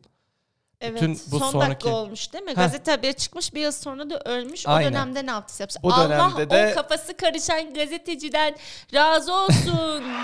Evet. 0.84 0.94
Bütün 1.02 1.20
bu 1.30 1.38
Son 1.38 1.50
sonraki- 1.50 1.70
dakika 1.70 1.90
olmuş 1.90 2.32
değil 2.32 2.44
mi? 2.44 2.50
Heh. 2.50 2.56
Gazete 2.56 2.90
haberi 2.90 3.14
çıkmış 3.14 3.54
bir 3.54 3.60
yıl 3.60 3.72
sonra 3.72 4.10
da 4.10 4.20
ölmüş. 4.24 4.66
Aynen. 4.66 4.88
O 4.88 4.92
dönemde 4.92 5.26
ne 5.26 5.30
yapmış. 5.30 5.76
Bu 5.82 5.94
Allah 5.94 6.08
dönemde 6.08 6.50
de- 6.50 6.70
o 6.72 6.74
kafası 6.74 7.16
karışan 7.16 7.74
gazeteciden 7.74 8.56
razı 8.94 9.32
olsun. 9.34 10.02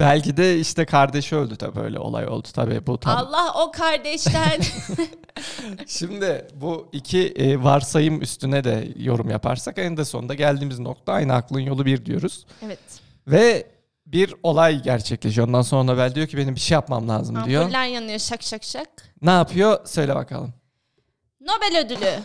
Belki 0.00 0.36
de 0.36 0.58
işte 0.58 0.84
kardeşi 0.86 1.36
öldü 1.36 1.56
tabii 1.56 1.76
böyle 1.76 1.98
olay 1.98 2.26
oldu 2.28 2.48
tabii 2.54 2.86
bu 2.86 3.00
tam. 3.00 3.16
Allah 3.16 3.54
o 3.64 3.70
kardeşten. 3.72 4.60
Şimdi 5.86 6.48
bu 6.54 6.88
iki 6.92 7.28
e, 7.28 7.62
varsayım 7.62 8.22
üstüne 8.22 8.64
de 8.64 8.88
yorum 8.96 9.30
yaparsak 9.30 9.78
en 9.78 9.96
de 9.96 10.04
sonunda 10.04 10.34
geldiğimiz 10.34 10.78
nokta 10.78 11.12
aynı 11.12 11.34
aklın 11.34 11.60
yolu 11.60 11.86
bir 11.86 12.06
diyoruz. 12.06 12.46
evet. 12.66 12.78
Ve 13.28 13.66
bir 14.06 14.34
olay 14.42 14.82
gerçekleşiyor. 14.82 15.46
Ondan 15.48 15.62
sonra 15.62 15.82
Nobel 15.82 16.14
diyor 16.14 16.26
ki 16.26 16.36
benim 16.36 16.54
bir 16.54 16.60
şey 16.60 16.74
yapmam 16.74 17.08
lazım 17.08 17.44
diyor. 17.44 17.62
Ampuller 17.62 17.86
yanıyor 17.86 18.18
şak 18.18 18.42
şak 18.42 18.64
şak. 18.64 18.88
Ne 19.22 19.30
yapıyor? 19.30 19.86
Söyle 19.86 20.14
bakalım. 20.14 20.54
Nobel 21.40 21.84
ödülü. 21.84 22.18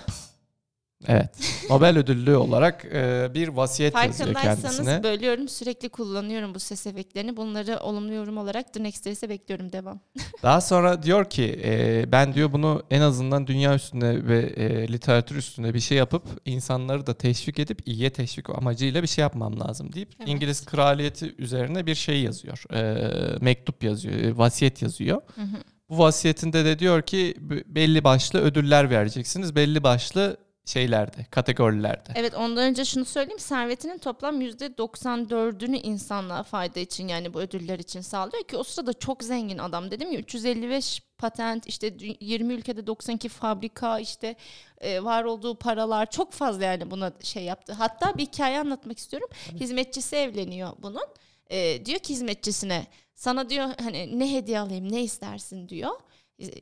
Evet. 1.07 1.29
Nobel 1.69 1.97
ödüllü 1.97 2.35
olarak 2.35 2.85
e, 2.85 3.31
bir 3.33 3.47
vasiyet 3.47 3.95
yazıyor 3.95 4.33
kendisine. 4.33 5.03
bölüyorum 5.03 5.47
sürekli 5.47 5.89
kullanıyorum 5.89 6.55
bu 6.55 6.59
ses 6.59 6.87
efektlerini. 6.87 7.37
Bunları 7.37 7.79
olumlu 7.79 8.13
yorum 8.13 8.37
olarak 8.37 8.73
The 8.73 8.83
Next 8.83 9.07
Race'e 9.07 9.29
bekliyorum 9.29 9.71
devam. 9.71 9.99
Daha 10.43 10.61
sonra 10.61 11.03
diyor 11.03 11.29
ki 11.29 11.61
e, 11.63 12.03
ben 12.11 12.33
diyor 12.33 12.53
bunu 12.53 12.83
en 12.91 13.01
azından 13.01 13.47
dünya 13.47 13.75
üstünde 13.75 14.27
ve 14.27 14.39
e, 14.39 14.87
literatür 14.87 15.35
üstünde 15.35 15.73
bir 15.73 15.79
şey 15.79 15.97
yapıp 15.97 16.23
insanları 16.45 17.07
da 17.07 17.13
teşvik 17.13 17.59
edip 17.59 17.87
iyiye 17.87 18.09
teşvik 18.09 18.49
amacıyla 18.49 19.03
bir 19.03 19.07
şey 19.07 19.21
yapmam 19.21 19.59
lazım 19.59 19.93
deyip 19.93 20.09
Evet. 20.19 20.29
İngiliz 20.29 20.65
kraliyeti 20.65 21.35
üzerine 21.37 21.85
bir 21.85 21.95
şey 21.95 22.21
yazıyor. 22.21 22.63
E, 22.73 23.37
mektup 23.41 23.83
yazıyor, 23.83 24.15
e, 24.15 24.37
vasiyet 24.37 24.81
yazıyor. 24.81 25.21
Hı 25.35 25.41
hı. 25.41 25.57
Bu 25.89 25.97
vasiyetinde 25.97 26.65
de 26.65 26.79
diyor 26.79 27.01
ki 27.01 27.35
belli 27.65 28.03
başlı 28.03 28.39
ödüller 28.41 28.89
vereceksiniz. 28.89 29.55
Belli 29.55 29.83
başlı 29.83 30.37
şeylerde, 30.65 31.25
kategorilerde. 31.31 32.09
Evet 32.15 32.33
ondan 32.33 32.63
önce 32.63 32.85
şunu 32.85 33.05
söyleyeyim. 33.05 33.39
Servetinin 33.39 33.97
toplam 33.97 34.41
%94'ünü 34.41 35.75
insanlığa 35.77 36.43
fayda 36.43 36.79
için 36.79 37.07
yani 37.07 37.33
bu 37.33 37.41
ödüller 37.41 37.79
için 37.79 38.01
sağlıyor 38.01 38.43
ki 38.43 38.57
o 38.57 38.63
sırada 38.63 38.93
çok 38.93 39.23
zengin 39.23 39.57
adam 39.57 39.91
dedim 39.91 40.11
ya 40.11 40.19
355 40.19 41.01
patent 41.17 41.67
işte 41.67 41.87
dü- 41.87 42.17
20 42.19 42.53
ülkede 42.53 42.87
92 42.87 43.29
fabrika 43.29 43.99
işte 43.99 44.35
e, 44.81 45.03
var 45.03 45.23
olduğu 45.23 45.55
paralar 45.55 46.11
çok 46.11 46.31
fazla 46.33 46.65
yani 46.65 46.91
buna 46.91 47.11
şey 47.23 47.43
yaptı. 47.43 47.73
Hatta 47.73 48.17
bir 48.17 48.25
hikaye 48.25 48.59
anlatmak 48.59 48.97
istiyorum. 48.97 49.29
Hizmetçisi 49.59 50.15
evleniyor 50.15 50.69
bunun. 50.79 51.07
E, 51.49 51.85
diyor 51.85 51.99
ki 51.99 52.13
hizmetçisine 52.13 52.85
sana 53.15 53.49
diyor 53.49 53.69
hani 53.83 54.19
ne 54.19 54.33
hediye 54.33 54.59
alayım 54.59 54.91
ne 54.91 55.01
istersin 55.03 55.69
diyor 55.69 55.91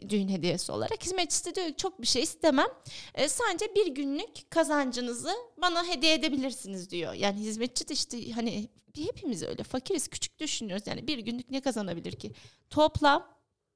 düğün 0.09 0.27
hediyesi 0.27 0.71
olarak. 0.71 1.05
Hizmetçisi 1.05 1.55
diyor 1.55 1.67
çok 1.77 2.01
bir 2.01 2.07
şey 2.07 2.23
istemem. 2.23 2.67
E, 3.15 3.29
sadece 3.29 3.75
bir 3.75 3.87
günlük 3.87 4.51
kazancınızı 4.51 5.31
bana 5.57 5.87
hediye 5.87 6.13
edebilirsiniz 6.13 6.89
diyor. 6.89 7.13
Yani 7.13 7.39
hizmetçi 7.39 7.87
de 7.87 7.93
işte 7.93 8.31
hani 8.31 8.69
hepimiz 8.95 9.43
öyle 9.43 9.63
fakiriz 9.63 10.07
küçük 10.07 10.39
düşünüyoruz. 10.39 10.87
Yani 10.87 11.07
bir 11.07 11.17
günlük 11.17 11.51
ne 11.51 11.61
kazanabilir 11.61 12.11
ki? 12.11 12.31
Toplam 12.69 13.27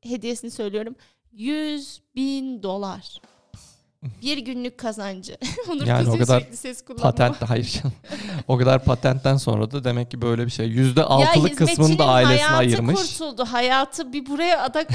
hediyesini 0.01 0.51
söylüyorum 0.51 0.95
100 1.31 2.01
bin 2.15 2.63
dolar. 2.63 3.21
Bir 4.21 4.37
günlük 4.37 4.77
kazancı. 4.77 5.37
Onur 5.71 5.85
Yani 5.87 6.09
o 6.09 6.17
kadar 6.17 6.43
ses 6.53 6.81
kullanma. 6.81 7.03
Patent 7.03 7.41
hayır 7.49 7.65
canım. 7.65 7.93
o 8.47 8.57
kadar 8.57 8.83
patentten 8.83 9.37
sonra 9.37 9.71
da 9.71 9.83
demek 9.83 10.11
ki 10.11 10.21
böyle 10.21 10.45
bir 10.45 10.51
şey. 10.51 10.67
Yüzde 10.67 11.03
altılık 11.03 11.57
kısmını 11.57 11.97
da 11.97 12.05
ailesine 12.05 12.41
hayatı 12.47 12.55
ayırmış. 12.57 12.95
kurtuldu. 13.01 13.45
Hayatı 13.45 14.13
bir 14.13 14.25
buraya 14.25 14.63
adak 14.63 14.87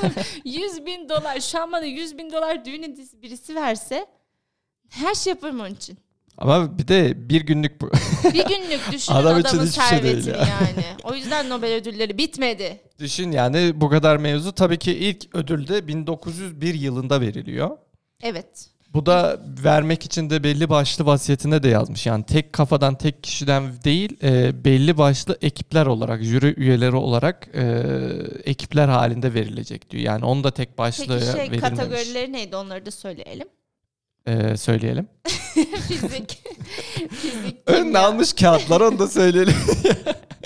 100 0.44 0.86
bin 0.86 1.08
dolar. 1.08 1.40
Şu 1.40 1.62
an 1.62 1.72
bana 1.72 1.84
100 1.84 2.18
bin 2.18 2.32
dolar 2.32 2.64
düğün 2.64 2.96
birisi 3.22 3.54
verse 3.54 4.06
her 4.90 5.14
şey 5.14 5.30
yaparım 5.30 5.60
onun 5.60 5.70
için. 5.74 5.98
Ama 6.38 6.78
bir 6.78 6.88
de 6.88 7.28
bir 7.28 7.40
günlük 7.40 7.80
bu- 7.80 7.90
Bir 8.24 8.44
günlük 8.46 8.80
düşünün 8.92 9.16
Adam 9.16 9.34
adamın 9.36 9.66
şey 9.66 9.84
servetini 9.84 10.30
ya. 10.30 10.36
yani. 10.36 10.84
O 11.04 11.14
yüzden 11.14 11.48
Nobel 11.50 11.74
ödülleri 11.74 12.18
bitmedi. 12.18 12.80
düşün 12.98 13.32
yani 13.32 13.72
bu 13.80 13.88
kadar 13.88 14.16
mevzu 14.16 14.52
tabii 14.52 14.78
ki 14.78 14.92
ilk 14.92 15.34
ödül 15.34 15.68
de 15.68 15.88
1901 15.88 16.74
yılında 16.74 17.20
veriliyor. 17.20 17.70
Evet. 18.22 18.70
Bu 18.94 19.06
da 19.06 19.40
vermek 19.64 20.04
için 20.04 20.30
de 20.30 20.42
belli 20.44 20.68
başlı 20.68 21.06
vasiyetinde 21.06 21.62
de 21.62 21.68
yazmış. 21.68 22.06
Yani 22.06 22.24
tek 22.24 22.52
kafadan 22.52 22.94
tek 22.94 23.22
kişiden 23.22 23.72
değil 23.84 24.16
e, 24.22 24.64
belli 24.64 24.98
başlı 24.98 25.38
ekipler 25.42 25.86
olarak 25.86 26.22
jüri 26.22 26.54
üyeleri 26.56 26.96
olarak 26.96 27.48
e, 27.54 27.82
ekipler 28.44 28.88
halinde 28.88 29.34
verilecek 29.34 29.90
diyor. 29.90 30.02
Yani 30.02 30.24
onu 30.24 30.44
da 30.44 30.50
tek 30.50 30.78
başlı 30.78 31.06
Peki 31.06 31.24
şey 31.24 31.34
verilmemiş. 31.34 31.60
kategorileri 31.60 32.32
neydi 32.32 32.56
onları 32.56 32.86
da 32.86 32.90
söyleyelim. 32.90 33.48
E, 34.26 34.56
söyleyelim. 34.56 35.08
Fizik. 35.88 36.38
Fizik. 37.10 37.56
Önüne 37.66 37.98
almış 37.98 38.32
kağıtlar 38.32 38.80
onu 38.80 38.98
da 38.98 39.08
söyleyelim. 39.08 39.54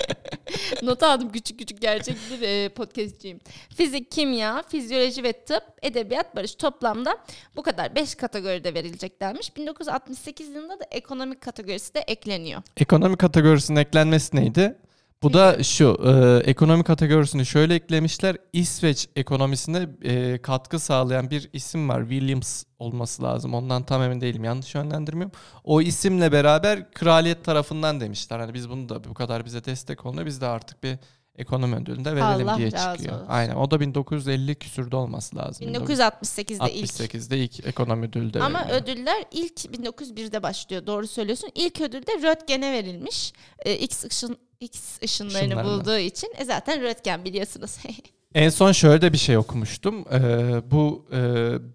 Not 0.85 1.03
aldım 1.03 1.31
küçük 1.31 1.59
küçük 1.59 1.81
gerçek 1.81 2.15
bir 2.31 2.41
e, 2.41 2.69
podcastçiyim. 2.69 3.39
Fizik, 3.75 4.11
kimya, 4.11 4.63
fizyoloji 4.67 5.23
ve 5.23 5.33
tıp, 5.33 5.63
edebiyat, 5.81 6.35
barış 6.35 6.55
toplamda 6.55 7.17
bu 7.55 7.63
kadar 7.63 7.95
5 7.95 8.15
kategoride 8.15 8.73
verilecek 8.73 9.21
denmiş. 9.21 9.57
1968 9.57 10.49
yılında 10.49 10.79
da 10.79 10.83
ekonomik 10.91 11.41
kategorisi 11.41 11.93
de 11.93 11.99
ekleniyor. 11.99 12.61
Ekonomi 12.77 13.17
kategorisinin 13.17 13.79
eklenmesi 13.79 14.35
neydi? 14.35 14.77
Bu 15.23 15.33
da 15.33 15.63
şu, 15.63 15.97
e, 16.05 16.49
ekonomi 16.49 16.83
kategorisini 16.83 17.45
şöyle 17.45 17.75
eklemişler. 17.75 18.37
İsveç 18.53 19.09
ekonomisine 19.15 19.87
e, 20.03 20.37
katkı 20.41 20.79
sağlayan 20.79 21.29
bir 21.29 21.49
isim 21.53 21.89
var. 21.89 22.01
Williams 22.01 22.63
olması 22.79 23.23
lazım. 23.23 23.53
Ondan 23.53 23.83
tam 23.83 24.01
emin 24.03 24.21
değilim. 24.21 24.43
Yanlış 24.43 24.75
yönlendirmiyorum. 24.75 25.31
O 25.63 25.81
isimle 25.81 26.31
beraber 26.31 26.91
kraliyet 26.91 27.45
tarafından 27.45 27.99
demişler. 27.99 28.39
Hani 28.39 28.53
biz 28.53 28.69
bunu 28.69 28.89
da 28.89 29.03
bu 29.03 29.13
kadar 29.13 29.45
bize 29.45 29.65
destek 29.65 30.05
olunca 30.05 30.25
biz 30.25 30.41
de 30.41 30.45
artık 30.47 30.83
bir 30.83 30.97
ekonomi 31.35 31.75
ödülünde 31.75 32.15
verelim 32.15 32.49
Allah 32.49 32.57
diye 32.57 32.71
çıkıyor. 32.71 33.15
olsun. 33.15 33.25
Aynen. 33.27 33.55
O 33.55 33.71
da 33.71 33.79
1950 33.79 34.55
küsürde 34.55 34.95
olması 34.95 35.35
lazım. 35.35 35.67
1968'de 35.67 36.73
ilk. 36.73 36.89
68'de 36.89 37.37
ilk 37.37 37.65
ekonomi 37.67 38.05
ödülü 38.05 38.33
de 38.33 38.43
Ama 38.43 38.59
veriliyor. 38.59 38.81
ödüller 38.81 39.23
ilk 39.31 39.59
1901'de 39.59 40.43
başlıyor. 40.43 40.87
Doğru 40.87 41.07
söylüyorsun. 41.07 41.49
İlk 41.55 41.81
ödül 41.81 42.01
de 42.01 42.11
Röntgen'e 42.23 42.71
verilmiş. 42.71 43.33
E, 43.59 43.77
X 43.77 44.03
ışın 44.05 44.37
X 44.61 45.01
ışınlarını 45.03 45.47
Işınlarını. 45.47 45.79
bulduğu 45.79 45.97
için. 45.97 46.33
E 46.37 46.45
zaten 46.45 46.81
Röntgen 46.81 47.25
biliyorsunuz. 47.25 47.77
En 48.35 48.49
son 48.49 48.71
şöyle 48.71 49.01
de 49.01 49.13
bir 49.13 49.17
şey 49.17 49.37
okumuştum. 49.37 50.05
Ee, 50.11 50.71
bu 50.71 51.05
e, 51.11 51.17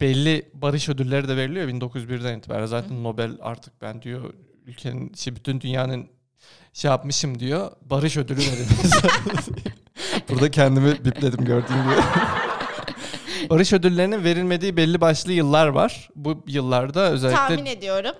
belli 0.00 0.50
barış 0.54 0.88
ödülleri 0.88 1.28
de 1.28 1.36
veriliyor 1.36 1.68
1901'den 1.68 2.38
itibaren. 2.38 2.66
Zaten 2.66 3.04
Nobel 3.04 3.30
artık 3.40 3.82
ben 3.82 4.02
diyor 4.02 4.34
ülkenin, 4.66 5.12
şey, 5.14 5.36
bütün 5.36 5.60
dünyanın 5.60 6.06
şey 6.72 6.90
yapmışım 6.90 7.38
diyor. 7.38 7.70
Barış 7.82 8.16
ödülü 8.16 8.38
verilmez. 8.38 8.92
Burada 10.28 10.50
kendimi 10.50 11.04
bipledim 11.04 11.44
gördüğün 11.44 11.74
gibi. 11.74 11.94
barış 13.50 13.72
ödüllerinin 13.72 14.24
verilmediği 14.24 14.76
belli 14.76 15.00
başlı 15.00 15.32
yıllar 15.32 15.66
var. 15.66 16.08
Bu 16.16 16.44
yıllarda 16.46 17.10
özellikle 17.10 17.36
Tahmin 17.36 17.66
ediyorum. 17.66 18.14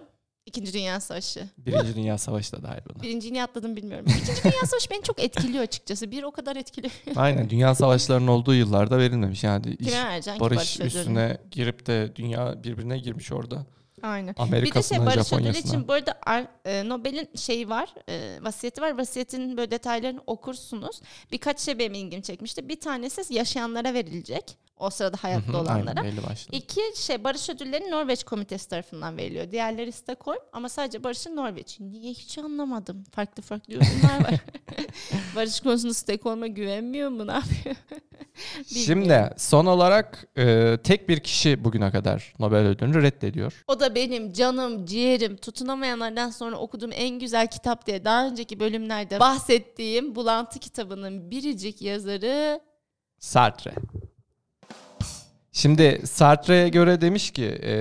İkinci 0.46 0.72
Dünya 0.72 1.00
Savaşı. 1.00 1.48
Birinci 1.58 1.94
Dünya 1.96 2.18
Savaşı 2.18 2.52
da 2.52 2.62
dahil 2.62 2.80
buna. 2.94 3.02
Birinciyi 3.02 3.32
niye 3.32 3.44
atladım 3.44 3.76
bilmiyorum. 3.76 4.06
İkinci 4.08 4.44
Dünya 4.44 4.66
Savaşı 4.66 4.90
beni 4.90 5.02
çok 5.02 5.20
etkiliyor 5.24 5.62
açıkçası. 5.62 6.10
Bir 6.10 6.22
o 6.22 6.30
kadar 6.30 6.56
etkiliyor. 6.56 6.92
Aynen 7.16 7.50
dünya 7.50 7.74
savaşlarının 7.74 8.26
olduğu 8.26 8.54
yıllarda 8.54 8.98
verilmemiş. 8.98 9.44
Yani 9.44 9.76
iş, 9.78 9.86
Kime 9.86 10.04
vereceksin 10.04 10.34
ki 10.34 10.40
barış 10.40 10.80
barış 10.80 10.94
üstüne 10.94 11.38
girip 11.50 11.86
de 11.86 12.12
dünya 12.16 12.64
birbirine 12.64 12.98
girmiş 12.98 13.32
orada. 13.32 13.66
Aynen. 14.02 14.28
Bir 14.28 14.34
de 14.34 14.42
şey 14.42 14.48
Amerika'sından 14.48 15.06
Barış 15.06 15.28
Japonya'sına. 15.28 15.68
için 15.68 15.88
bu 15.88 15.92
arada 15.92 16.18
Ar- 16.26 16.48
e, 16.64 16.88
Nobel'in 16.88 17.28
şeyi 17.36 17.68
var, 17.68 17.94
e, 18.08 18.38
vasiyeti 18.42 18.80
var. 18.80 18.98
Vasiyetin 18.98 19.56
böyle 19.56 19.70
detaylarını 19.70 20.20
okursunuz. 20.26 21.00
Birkaç 21.32 21.60
şey 21.60 21.78
benim 21.78 21.94
ilgimi 21.94 22.22
çekmişti. 22.22 22.68
Bir 22.68 22.80
tanesi 22.80 23.34
yaşayanlara 23.34 23.94
verilecek. 23.94 24.58
O 24.78 24.90
sırada 24.90 25.16
hayatta 25.20 25.52
hı, 25.52 25.58
olanlara. 25.58 26.00
Aynen. 26.00 26.22
İki 26.52 26.80
şey 26.96 27.24
Barış 27.24 27.50
Ödülleri 27.50 27.90
Norveç 27.90 28.24
Komitesi 28.24 28.68
tarafından 28.68 29.16
veriliyor. 29.16 29.50
Diğerleri 29.50 29.92
Stockholm 29.92 30.38
ama 30.52 30.68
sadece 30.68 31.04
Barış'ın 31.04 31.36
Norveç. 31.36 31.80
Niye 31.80 32.12
hiç 32.12 32.38
anlamadım. 32.38 33.04
Farklı 33.12 33.42
farklı 33.42 33.74
yorumlar 33.74 34.24
var. 34.24 34.34
Barış 35.36 35.60
konusunda 35.60 35.94
Stockholm'a 35.94 36.46
güvenmiyor 36.46 37.10
mu? 37.10 37.26
Ne 37.26 37.32
yapıyor? 37.32 37.76
Şimdi 38.66 39.30
son 39.36 39.66
olarak 39.66 40.28
e, 40.38 40.76
tek 40.84 41.08
bir 41.08 41.20
kişi 41.20 41.64
bugüne 41.64 41.90
kadar 41.90 42.32
Nobel 42.38 42.66
ödülünü 42.66 43.02
reddediyor. 43.02 43.64
O 43.68 43.80
da 43.80 43.94
benim 43.94 44.32
canım, 44.32 44.86
ciğerim, 44.86 45.36
tutunamayanlardan 45.36 46.30
sonra 46.30 46.56
okuduğum 46.56 46.90
en 46.94 47.18
güzel 47.18 47.46
kitap 47.46 47.86
diye 47.86 48.04
daha 48.04 48.26
önceki 48.26 48.60
bölümlerde 48.60 49.20
bahsettiğim 49.20 50.14
Bulantı 50.14 50.58
kitabının 50.58 51.30
biricik 51.30 51.82
yazarı 51.82 52.60
Sartre. 53.18 53.72
Şimdi 55.52 56.02
Sartre'ye 56.06 56.68
göre 56.68 57.00
demiş 57.00 57.30
ki 57.30 57.44
e, 57.44 57.74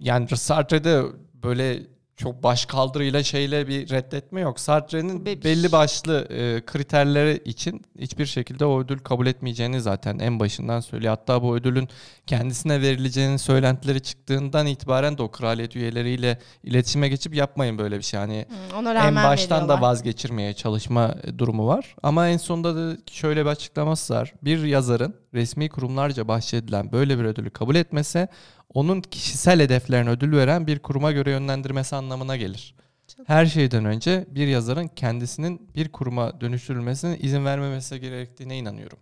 yani 0.00 0.28
Sartre'de 0.28 1.02
böyle 1.34 1.82
çok 2.18 2.42
baş 2.42 2.66
kaldırıyla 2.66 3.22
şeyle 3.22 3.68
bir 3.68 3.90
reddetme 3.90 4.40
yok. 4.40 4.60
Sartre'nin 4.60 5.26
Bebiş. 5.26 5.44
belli 5.44 5.72
başlı 5.72 6.26
e, 6.30 6.60
kriterleri 6.66 7.42
için 7.44 7.82
hiçbir 7.98 8.26
şekilde 8.26 8.64
o 8.64 8.80
ödül 8.80 8.98
kabul 8.98 9.26
etmeyeceğini 9.26 9.80
zaten 9.80 10.18
en 10.18 10.40
başından 10.40 10.80
söylüyor. 10.80 11.10
Hatta 11.10 11.42
bu 11.42 11.56
ödülün 11.56 11.88
kendisine 12.26 12.80
verileceğinin 12.80 13.36
söylentileri 13.36 14.00
çıktığından 14.00 14.66
itibaren 14.66 15.18
de 15.18 15.22
o 15.22 15.30
kraliyet 15.30 15.76
üyeleriyle 15.76 16.38
iletişime 16.62 17.08
geçip 17.08 17.34
yapmayın 17.34 17.78
böyle 17.78 17.98
bir 17.98 18.02
şey. 18.02 18.20
Hani 18.20 18.46
Hı, 18.70 18.78
ona 18.78 19.08
en 19.08 19.14
baştan 19.14 19.68
da 19.68 19.80
vazgeçirmeye 19.80 20.54
çalışma 20.54 21.14
durumu 21.38 21.66
var. 21.66 21.94
Ama 22.02 22.28
en 22.28 22.36
sonunda 22.36 22.76
da 22.76 22.96
şöyle 23.10 23.44
bir 23.44 23.50
açıklaması 23.50 24.14
var. 24.14 24.34
Bir 24.42 24.64
yazarın 24.64 25.14
resmi 25.34 25.68
kurumlarca 25.68 26.28
bahşedilen 26.28 26.92
böyle 26.92 27.18
bir 27.18 27.24
ödülü 27.24 27.50
kabul 27.50 27.74
etmese 27.74 28.28
onun 28.74 29.00
kişisel 29.00 29.60
hedeflerine 29.60 30.10
ödül 30.10 30.36
veren 30.36 30.66
bir 30.66 30.78
kuruma 30.78 31.12
göre 31.12 31.30
yönlendirmesi 31.30 31.96
anlamına 31.96 32.36
gelir. 32.36 32.74
Çok- 33.16 33.28
Her 33.28 33.46
şeyden 33.46 33.84
önce 33.84 34.26
bir 34.28 34.46
yazarın 34.46 34.88
kendisinin 34.88 35.70
bir 35.74 35.88
kuruma 35.92 36.40
dönüştürülmesine 36.40 37.18
izin 37.18 37.44
vermemesi 37.44 38.00
gerektiğine 38.00 38.58
inanıyorum 38.58 38.98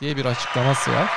diye 0.00 0.16
bir 0.16 0.24
açıklaması 0.24 0.90
var. 0.92 1.10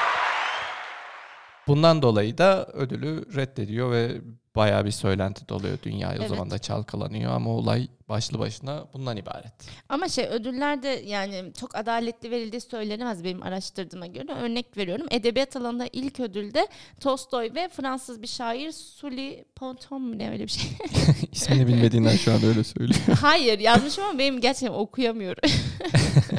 Bundan 1.67 2.01
dolayı 2.01 2.37
da 2.37 2.65
ödülü 2.73 3.35
reddediyor 3.35 3.91
ve 3.91 4.21
bayağı 4.59 4.85
bir 4.85 4.91
söylenti 4.91 5.49
doluyor 5.49 5.77
dünya 5.83 6.09
o 6.09 6.13
Evet. 6.15 6.29
zaman 6.29 6.51
da 6.51 6.57
çalkalanıyor 6.59 7.31
ama 7.31 7.49
olay 7.49 7.87
başlı 8.09 8.39
başına 8.39 8.85
bundan 8.93 9.17
ibaret. 9.17 9.53
Ama 9.89 10.09
şey 10.09 10.25
ödüller 10.25 10.83
de 10.83 10.87
yani 11.05 11.51
çok 11.59 11.75
adaletli 11.75 12.31
verildiği 12.31 12.61
söylenemez 12.61 13.23
benim 13.23 13.43
araştırdığıma 13.43 14.07
göre. 14.07 14.31
Örnek 14.33 14.77
veriyorum. 14.77 15.07
Edebiyat 15.11 15.55
alanında 15.55 15.87
ilk 15.93 16.19
ödülde 16.19 16.67
Tolstoy 16.99 17.51
ve 17.55 17.69
Fransız 17.69 18.21
bir 18.21 18.27
şair 18.27 18.71
Sully 18.71 19.43
Ponton 19.55 20.01
mu 20.01 20.17
ne 20.17 20.29
öyle 20.31 20.43
bir 20.43 20.51
şey. 20.51 20.71
İsmini 21.31 21.67
bilmediğinden 21.67 22.15
şu 22.15 22.33
an 22.33 22.43
öyle 22.43 22.63
söylüyor. 22.63 22.99
Hayır 23.21 23.59
yazmışım 23.59 24.03
ama 24.03 24.19
benim 24.19 24.41
gerçekten 24.41 24.73
okuyamıyorum. 24.77 25.41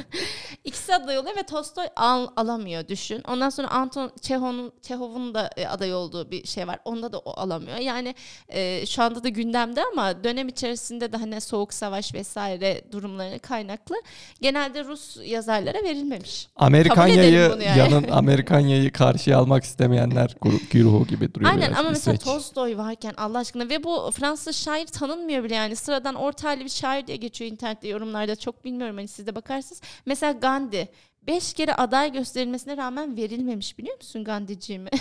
İkisi 0.91 1.05
aday 1.05 1.19
oluyor 1.19 1.37
ve 1.37 1.43
Tolstoy 1.43 1.87
al, 1.97 2.27
alamıyor 2.37 2.89
düşün. 2.89 3.23
Ondan 3.29 3.51
sonra 3.51 3.69
Anton 3.69 4.13
Çehov'un 4.21 4.73
Çehov'un 4.83 5.35
da 5.35 5.51
e, 5.57 5.67
aday 5.67 5.95
olduğu 5.95 6.31
bir 6.31 6.47
şey 6.47 6.67
var. 6.69 6.79
Onda 6.85 7.13
da 7.13 7.19
o 7.19 7.41
alamıyor. 7.41 7.77
Yani 7.77 8.15
e, 8.49 8.87
şu 8.87 9.03
anda 9.03 9.25
da 9.25 9.29
gündemde 9.29 9.81
ama 9.93 10.25
dönem 10.25 10.49
içerisinde 10.49 11.13
de 11.13 11.17
hani 11.17 11.41
soğuk 11.41 11.75
savaş 11.75 12.15
vesaire 12.15 12.83
durumlarına 12.93 13.39
kaynaklı 13.39 13.95
genelde 14.41 14.85
Rus 14.85 15.17
yazarlara 15.25 15.83
verilmemiş. 15.83 16.49
Amerikanya'yı 16.57 17.33
yani. 17.33 17.79
yanın 17.79 18.09
Amerikanya'yı 18.11 18.93
karşıya 18.93 19.39
almak 19.39 19.65
istemeyenler 19.65 20.37
güruhu 20.71 21.07
gibi 21.07 21.35
duruyor. 21.35 21.51
Aynen 21.51 21.73
ama 21.73 21.91
mesela 21.91 22.15
İsveç. 22.15 22.25
Tolstoy 22.25 22.77
varken 22.77 23.15
Allah 23.17 23.39
aşkına 23.39 23.69
ve 23.69 23.85
bu 23.85 24.11
Fransız 24.11 24.57
şair 24.57 24.87
tanınmıyor 24.87 25.45
bile 25.45 25.55
yani 25.55 25.77
sıradan 25.77 26.15
orta 26.15 26.61
bir 26.61 26.69
şair 26.69 27.07
diye 27.07 27.17
geçiyor 27.17 27.51
internette 27.51 27.89
yorumlarda 27.89 28.37
çok 28.37 28.65
bilmiyorum 28.65 28.97
hani 28.97 29.09
siz 29.09 29.27
de 29.27 29.35
bakarsınız. 29.35 29.83
Mesela 30.07 30.33
Gandhi 30.33 30.80
beş 31.23 31.53
kere 31.53 31.75
aday 31.75 32.13
gösterilmesine 32.13 32.77
rağmen 32.77 33.17
verilmemiş 33.17 33.79
biliyor 33.79 33.97
musun 33.97 34.25
Gandhiciğimi? 34.25 34.91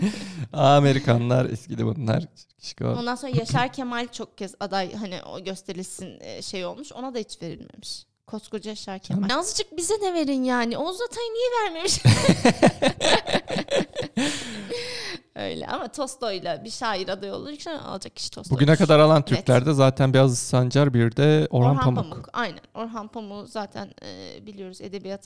Amerikanlar 0.52 1.50
eskidi 1.50 1.86
bunlar. 1.86 2.24
Ondan 2.80 3.14
sonra 3.14 3.32
Yaşar 3.36 3.72
Kemal 3.72 4.08
çok 4.08 4.38
kez 4.38 4.54
aday 4.60 4.94
hani 4.94 5.22
o 5.22 5.44
gösterilsin 5.44 6.18
e, 6.20 6.42
şey 6.42 6.66
olmuş 6.66 6.92
ona 6.92 7.14
da 7.14 7.18
hiç 7.18 7.42
verilmemiş. 7.42 8.09
Koskoca 8.30 8.70
Yaşar 8.70 8.98
Kemal. 8.98 9.38
Azıcık 9.38 9.76
bize 9.76 10.00
de 10.00 10.14
verin 10.14 10.44
yani. 10.44 10.78
Oğuz 10.78 11.00
Atay 11.00 11.24
niye 11.24 11.50
vermemiş? 11.64 12.00
Öyle 15.34 15.66
ama 15.66 15.88
Tolstoy'la 15.88 16.64
bir 16.64 16.70
şair 16.70 17.08
aday 17.08 17.32
olursa 17.32 17.80
alacak 17.80 18.16
kişi 18.16 18.30
Tolstoy. 18.30 18.56
Bugüne 18.56 18.76
kadar 18.76 18.98
alan 18.98 19.24
Türklerde 19.24 19.72
zaten 19.72 20.14
bir 20.14 20.18
Aziz 20.18 20.38
Sancar 20.38 20.94
bir 20.94 21.16
de 21.16 21.48
Orhan, 21.50 21.70
Orhan, 21.70 21.84
Pamuk. 21.84 22.12
Pamuk. 22.12 22.28
Aynen. 22.32 22.60
Orhan 22.74 23.08
Pamuk 23.08 23.48
zaten 23.48 23.92
e, 24.04 24.38
biliyoruz 24.46 24.80
edebiyat. 24.80 25.24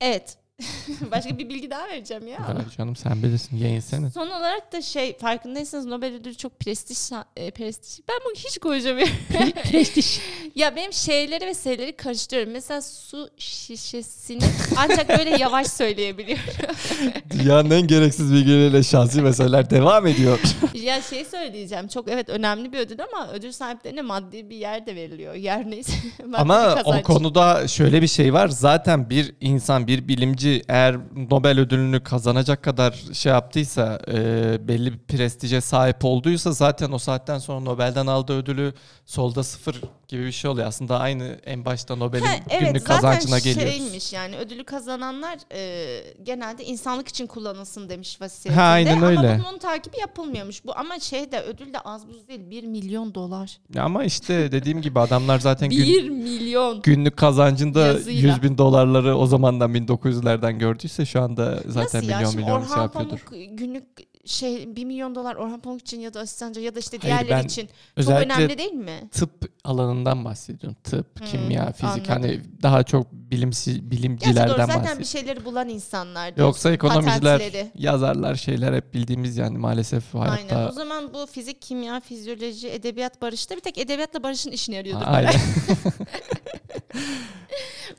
Evet. 0.00 0.38
Başka 1.10 1.38
bir 1.38 1.48
bilgi 1.48 1.70
daha 1.70 1.88
vereceğim 1.88 2.28
ya. 2.28 2.38
Ver 2.38 2.76
canım 2.78 2.96
sen 2.96 3.22
bilirsin 3.22 3.56
yayın 3.56 3.80
senin. 3.80 4.08
Son 4.08 4.26
olarak 4.26 4.72
da 4.72 4.82
şey 4.82 5.18
farkındaysanız 5.18 5.86
Nobel 5.86 6.14
ödülü 6.14 6.34
çok 6.34 6.60
prestij 6.60 7.18
e, 7.36 7.50
prestij. 7.50 8.04
Ben 8.08 8.16
bunu 8.24 8.34
hiç 8.34 8.58
konuşamıyorum. 8.58 9.14
Prestij. 9.70 10.20
ya 10.54 10.76
benim 10.76 10.92
şeyleri 10.92 11.46
ve 11.46 11.54
şeyleri 11.54 11.96
karıştırıyorum. 11.96 12.52
Mesela 12.52 12.82
su 12.82 13.30
şişesini 13.38 14.42
ancak 14.76 15.18
böyle 15.18 15.36
yavaş 15.36 15.66
söyleyebiliyorum. 15.66 16.44
Dünyanın 17.30 17.70
en 17.70 17.86
gereksiz 17.86 18.32
bilgileriyle 18.32 18.82
şahsi 18.82 19.22
meseleler 19.22 19.70
devam 19.70 20.06
ediyor. 20.06 20.40
ya 20.74 21.02
şey 21.02 21.24
söyleyeceğim. 21.24 21.88
Çok 21.88 22.08
evet 22.08 22.28
önemli 22.28 22.72
bir 22.72 22.78
ödül 22.78 22.98
ama 23.12 23.32
ödül 23.32 23.52
sahiplerine 23.52 24.02
maddi 24.02 24.50
bir 24.50 24.56
yer 24.56 24.86
de 24.86 24.96
veriliyor. 24.96 25.34
Yer 25.34 25.70
neyse. 25.70 25.92
Ama 26.34 26.82
o 26.84 27.02
konuda 27.02 27.68
şöyle 27.68 28.02
bir 28.02 28.06
şey 28.06 28.32
var. 28.32 28.48
Zaten 28.48 29.10
bir 29.10 29.34
insan, 29.40 29.86
bir 29.86 30.08
bilimci 30.08 30.47
eğer 30.68 30.96
Nobel 31.30 31.60
ödülünü 31.60 32.02
kazanacak 32.02 32.62
kadar 32.62 33.04
şey 33.12 33.32
yaptıysa, 33.32 34.00
e, 34.08 34.68
belli 34.68 34.92
bir 34.92 34.98
prestije 34.98 35.60
sahip 35.60 36.04
olduysa 36.04 36.52
zaten 36.52 36.92
o 36.92 36.98
saatten 36.98 37.38
sonra 37.38 37.60
Nobel'den 37.60 38.06
aldığı 38.06 38.38
ödülü 38.38 38.72
solda 39.06 39.42
sıfır 39.42 39.80
gibi 40.08 40.24
bir 40.24 40.32
şey 40.32 40.50
oluyor. 40.50 40.66
Aslında 40.66 40.98
aynı 41.00 41.38
en 41.46 41.64
başta 41.64 41.96
Nobel'in 41.96 42.24
Ha, 42.24 42.34
evet 42.50 42.68
günlük 42.68 42.82
zaten 42.82 42.96
kazancına 42.96 43.38
geliyoruz. 43.38 43.72
şeymiş 43.74 44.12
yani 44.12 44.36
ödülü 44.36 44.64
kazananlar 44.64 45.38
e, 45.54 45.86
genelde 46.22 46.64
insanlık 46.64 47.08
için 47.08 47.26
kullanılsın 47.26 47.88
demiş 47.88 48.20
vasiyetinde. 48.20 48.62
Ha, 48.62 48.68
aynen 48.68 48.96
ama 48.96 49.06
öyle. 49.06 49.40
bunun 49.48 49.58
takibi 49.58 49.98
yapılmıyormuş. 50.00 50.64
Bu 50.64 50.72
ama 50.78 50.98
şey 50.98 51.32
de 51.32 51.40
ödül 51.42 51.72
de 51.74 51.78
az 51.78 52.08
buz 52.08 52.28
değil 52.28 52.50
1 52.50 52.64
milyon 52.64 53.14
dolar. 53.14 53.58
Ama 53.78 54.04
işte 54.04 54.52
dediğim 54.52 54.82
gibi 54.82 55.00
adamlar 55.00 55.38
zaten 55.38 55.70
gün, 55.70 55.78
1 55.86 56.08
milyon. 56.08 56.82
günlük 56.82 57.16
kazancında 57.16 57.80
Yazıyla. 57.86 58.28
100 58.28 58.42
bin 58.42 58.58
dolarları 58.58 59.16
o 59.16 59.26
zamandan 59.26 59.74
1900'lerden 59.74 60.37
gördüyse 60.58 61.06
şu 61.06 61.22
anda 61.22 61.56
zaten 61.66 61.82
Nasıl 61.84 62.08
ya? 62.08 62.16
milyon 62.16 62.30
Şimdi 62.30 62.42
milyon 62.44 62.56
Orhan 62.60 62.74
şey 62.74 62.82
yapıyordur. 62.82 63.18
Pamuk 63.18 63.58
günlük 63.58 63.84
şey 64.24 64.76
1 64.76 64.84
milyon 64.84 65.14
dolar 65.14 65.34
Orhan 65.36 65.60
Pamuk 65.60 65.80
için 65.80 66.00
ya 66.00 66.14
da 66.14 66.20
asistanca 66.20 66.60
ya 66.60 66.74
da 66.74 66.78
işte 66.78 66.98
Hayır, 67.02 67.14
diğerleri 67.14 67.30
ben 67.42 67.46
için 67.48 67.66
çok 67.66 67.74
Özellikle 67.96 68.34
önemli 68.34 68.58
değil 68.58 68.72
mi? 68.72 69.08
tıp 69.12 69.52
alanından 69.64 70.24
bahsediyorum. 70.24 70.76
Tıp, 70.84 71.20
Hmm, 71.20 71.26
kimya, 71.26 71.72
fizik 71.72 72.10
anladım. 72.10 72.28
hani 72.30 72.40
daha 72.62 72.82
çok 72.82 73.06
bilimsi 73.30 73.70
Gerçi 73.70 73.82
doğru 73.82 73.90
bilimcilerden 73.90 74.66
zaten 74.66 74.98
bir 74.98 75.04
şeyleri 75.04 75.44
bulan 75.44 75.68
insanlar. 75.68 76.32
Yoksa 76.36 76.72
ekonomiciler, 76.72 77.38
patentleri. 77.38 77.70
yazarlar 77.74 78.34
şeyler 78.34 78.72
hep 78.72 78.94
bildiğimiz 78.94 79.36
yani 79.36 79.58
maalesef 79.58 80.14
hayatta. 80.14 80.56
Aynen. 80.56 80.68
O 80.68 80.72
zaman 80.72 81.14
bu 81.14 81.26
fizik, 81.26 81.62
kimya, 81.62 82.00
fizyoloji, 82.00 82.68
edebiyat, 82.68 83.22
barışta 83.22 83.56
bir 83.56 83.60
tek 83.60 83.78
edebiyatla 83.78 84.22
barışın 84.22 84.50
işine 84.50 84.76
yarıyordur. 84.76 85.06
Aynen. 85.06 85.34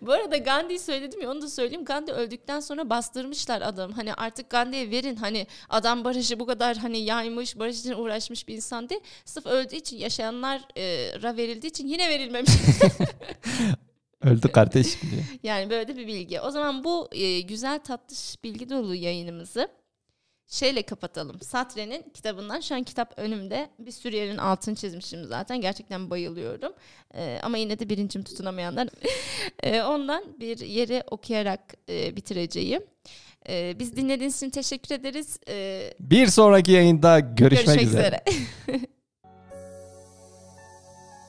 Bu 0.01 0.13
arada 0.13 0.37
Gandhi'yi 0.37 0.79
söyledim 0.79 1.21
ya 1.21 1.31
onu 1.31 1.41
da 1.41 1.49
söyleyeyim. 1.49 1.85
Gandhi 1.85 2.11
öldükten 2.11 2.59
sonra 2.59 2.89
bastırmışlar 2.89 3.61
adam. 3.61 3.91
Hani 3.91 4.13
artık 4.13 4.49
Gandhi'ye 4.49 4.91
verin 4.91 5.15
hani 5.15 5.47
adam 5.69 6.03
barışı 6.03 6.39
bu 6.39 6.45
kadar 6.45 6.77
hani 6.77 6.99
yaymış, 6.99 7.59
barış 7.59 7.79
için 7.79 7.93
uğraşmış 7.93 8.47
bir 8.47 8.55
insan 8.55 8.89
değil. 8.89 9.01
Sırf 9.25 9.45
öldüğü 9.45 9.75
için 9.75 9.97
yaşayanlara 9.97 11.37
verildiği 11.37 11.69
için 11.69 11.87
yine 11.87 12.09
verilmemiş. 12.09 12.51
Öldü 14.23 14.51
kardeşim 14.51 15.09
diye. 15.11 15.23
yani 15.43 15.69
böyle 15.69 15.87
de 15.87 15.97
bir 15.97 16.07
bilgi. 16.07 16.41
O 16.41 16.51
zaman 16.51 16.83
bu 16.83 17.09
e, 17.11 17.41
güzel 17.41 17.79
tatlış 17.79 18.43
bilgi 18.43 18.69
dolu 18.69 18.95
yayınımızı 18.95 19.69
şeyle 20.47 20.81
kapatalım. 20.83 21.41
Satre'nin 21.41 22.05
kitabından 22.13 22.59
şu 22.59 22.75
an 22.75 22.83
kitap 22.83 23.13
önümde. 23.17 23.69
Bir 23.79 23.91
sürü 23.91 24.15
yerin 24.15 24.37
altını 24.37 24.75
çizmişim 24.75 25.25
zaten. 25.25 25.61
Gerçekten 25.61 26.09
bayılıyorum. 26.09 26.73
Ee, 27.15 27.39
ama 27.43 27.57
yine 27.57 27.79
de 27.79 27.89
birincim 27.89 28.23
tutunamayanlar. 28.23 28.87
Ee, 29.63 29.81
ondan 29.83 30.23
bir 30.39 30.59
yeri 30.59 31.03
okuyarak 31.11 31.61
e, 31.89 32.15
bitireceğim. 32.15 32.83
Ee, 33.49 33.75
biz 33.79 33.95
dinlediğiniz 33.95 34.37
için 34.37 34.49
teşekkür 34.49 34.95
ederiz. 34.95 35.39
Ee, 35.47 35.93
Bir 35.99 36.27
sonraki 36.27 36.71
yayında 36.71 37.19
görüşmek, 37.19 37.65
görüşmek 37.65 37.87
üzere. 37.87 38.23
üzere. 38.67 38.79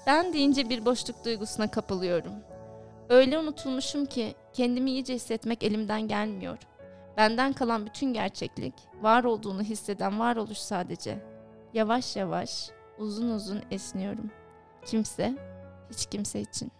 ben 0.06 0.32
deyince 0.32 0.70
bir 0.70 0.84
boşluk 0.84 1.24
duygusuna 1.24 1.70
kapılıyorum. 1.70 2.32
Öyle 3.10 3.38
unutulmuşum 3.38 4.06
ki 4.06 4.34
kendimi 4.52 4.90
iyice 4.90 5.14
hissetmek 5.14 5.62
elimden 5.62 6.08
gelmiyor. 6.08 6.58
Benden 7.16 7.52
kalan 7.52 7.86
bütün 7.86 8.12
gerçeklik, 8.12 8.74
var 9.02 9.24
olduğunu 9.24 9.62
hisseden 9.62 10.20
varoluş 10.20 10.58
sadece. 10.58 11.18
Yavaş 11.74 12.16
yavaş, 12.16 12.70
uzun 12.98 13.30
uzun 13.30 13.62
esniyorum. 13.70 14.30
Kimse, 14.86 15.36
hiç 15.90 16.06
kimse 16.06 16.40
için. 16.40 16.72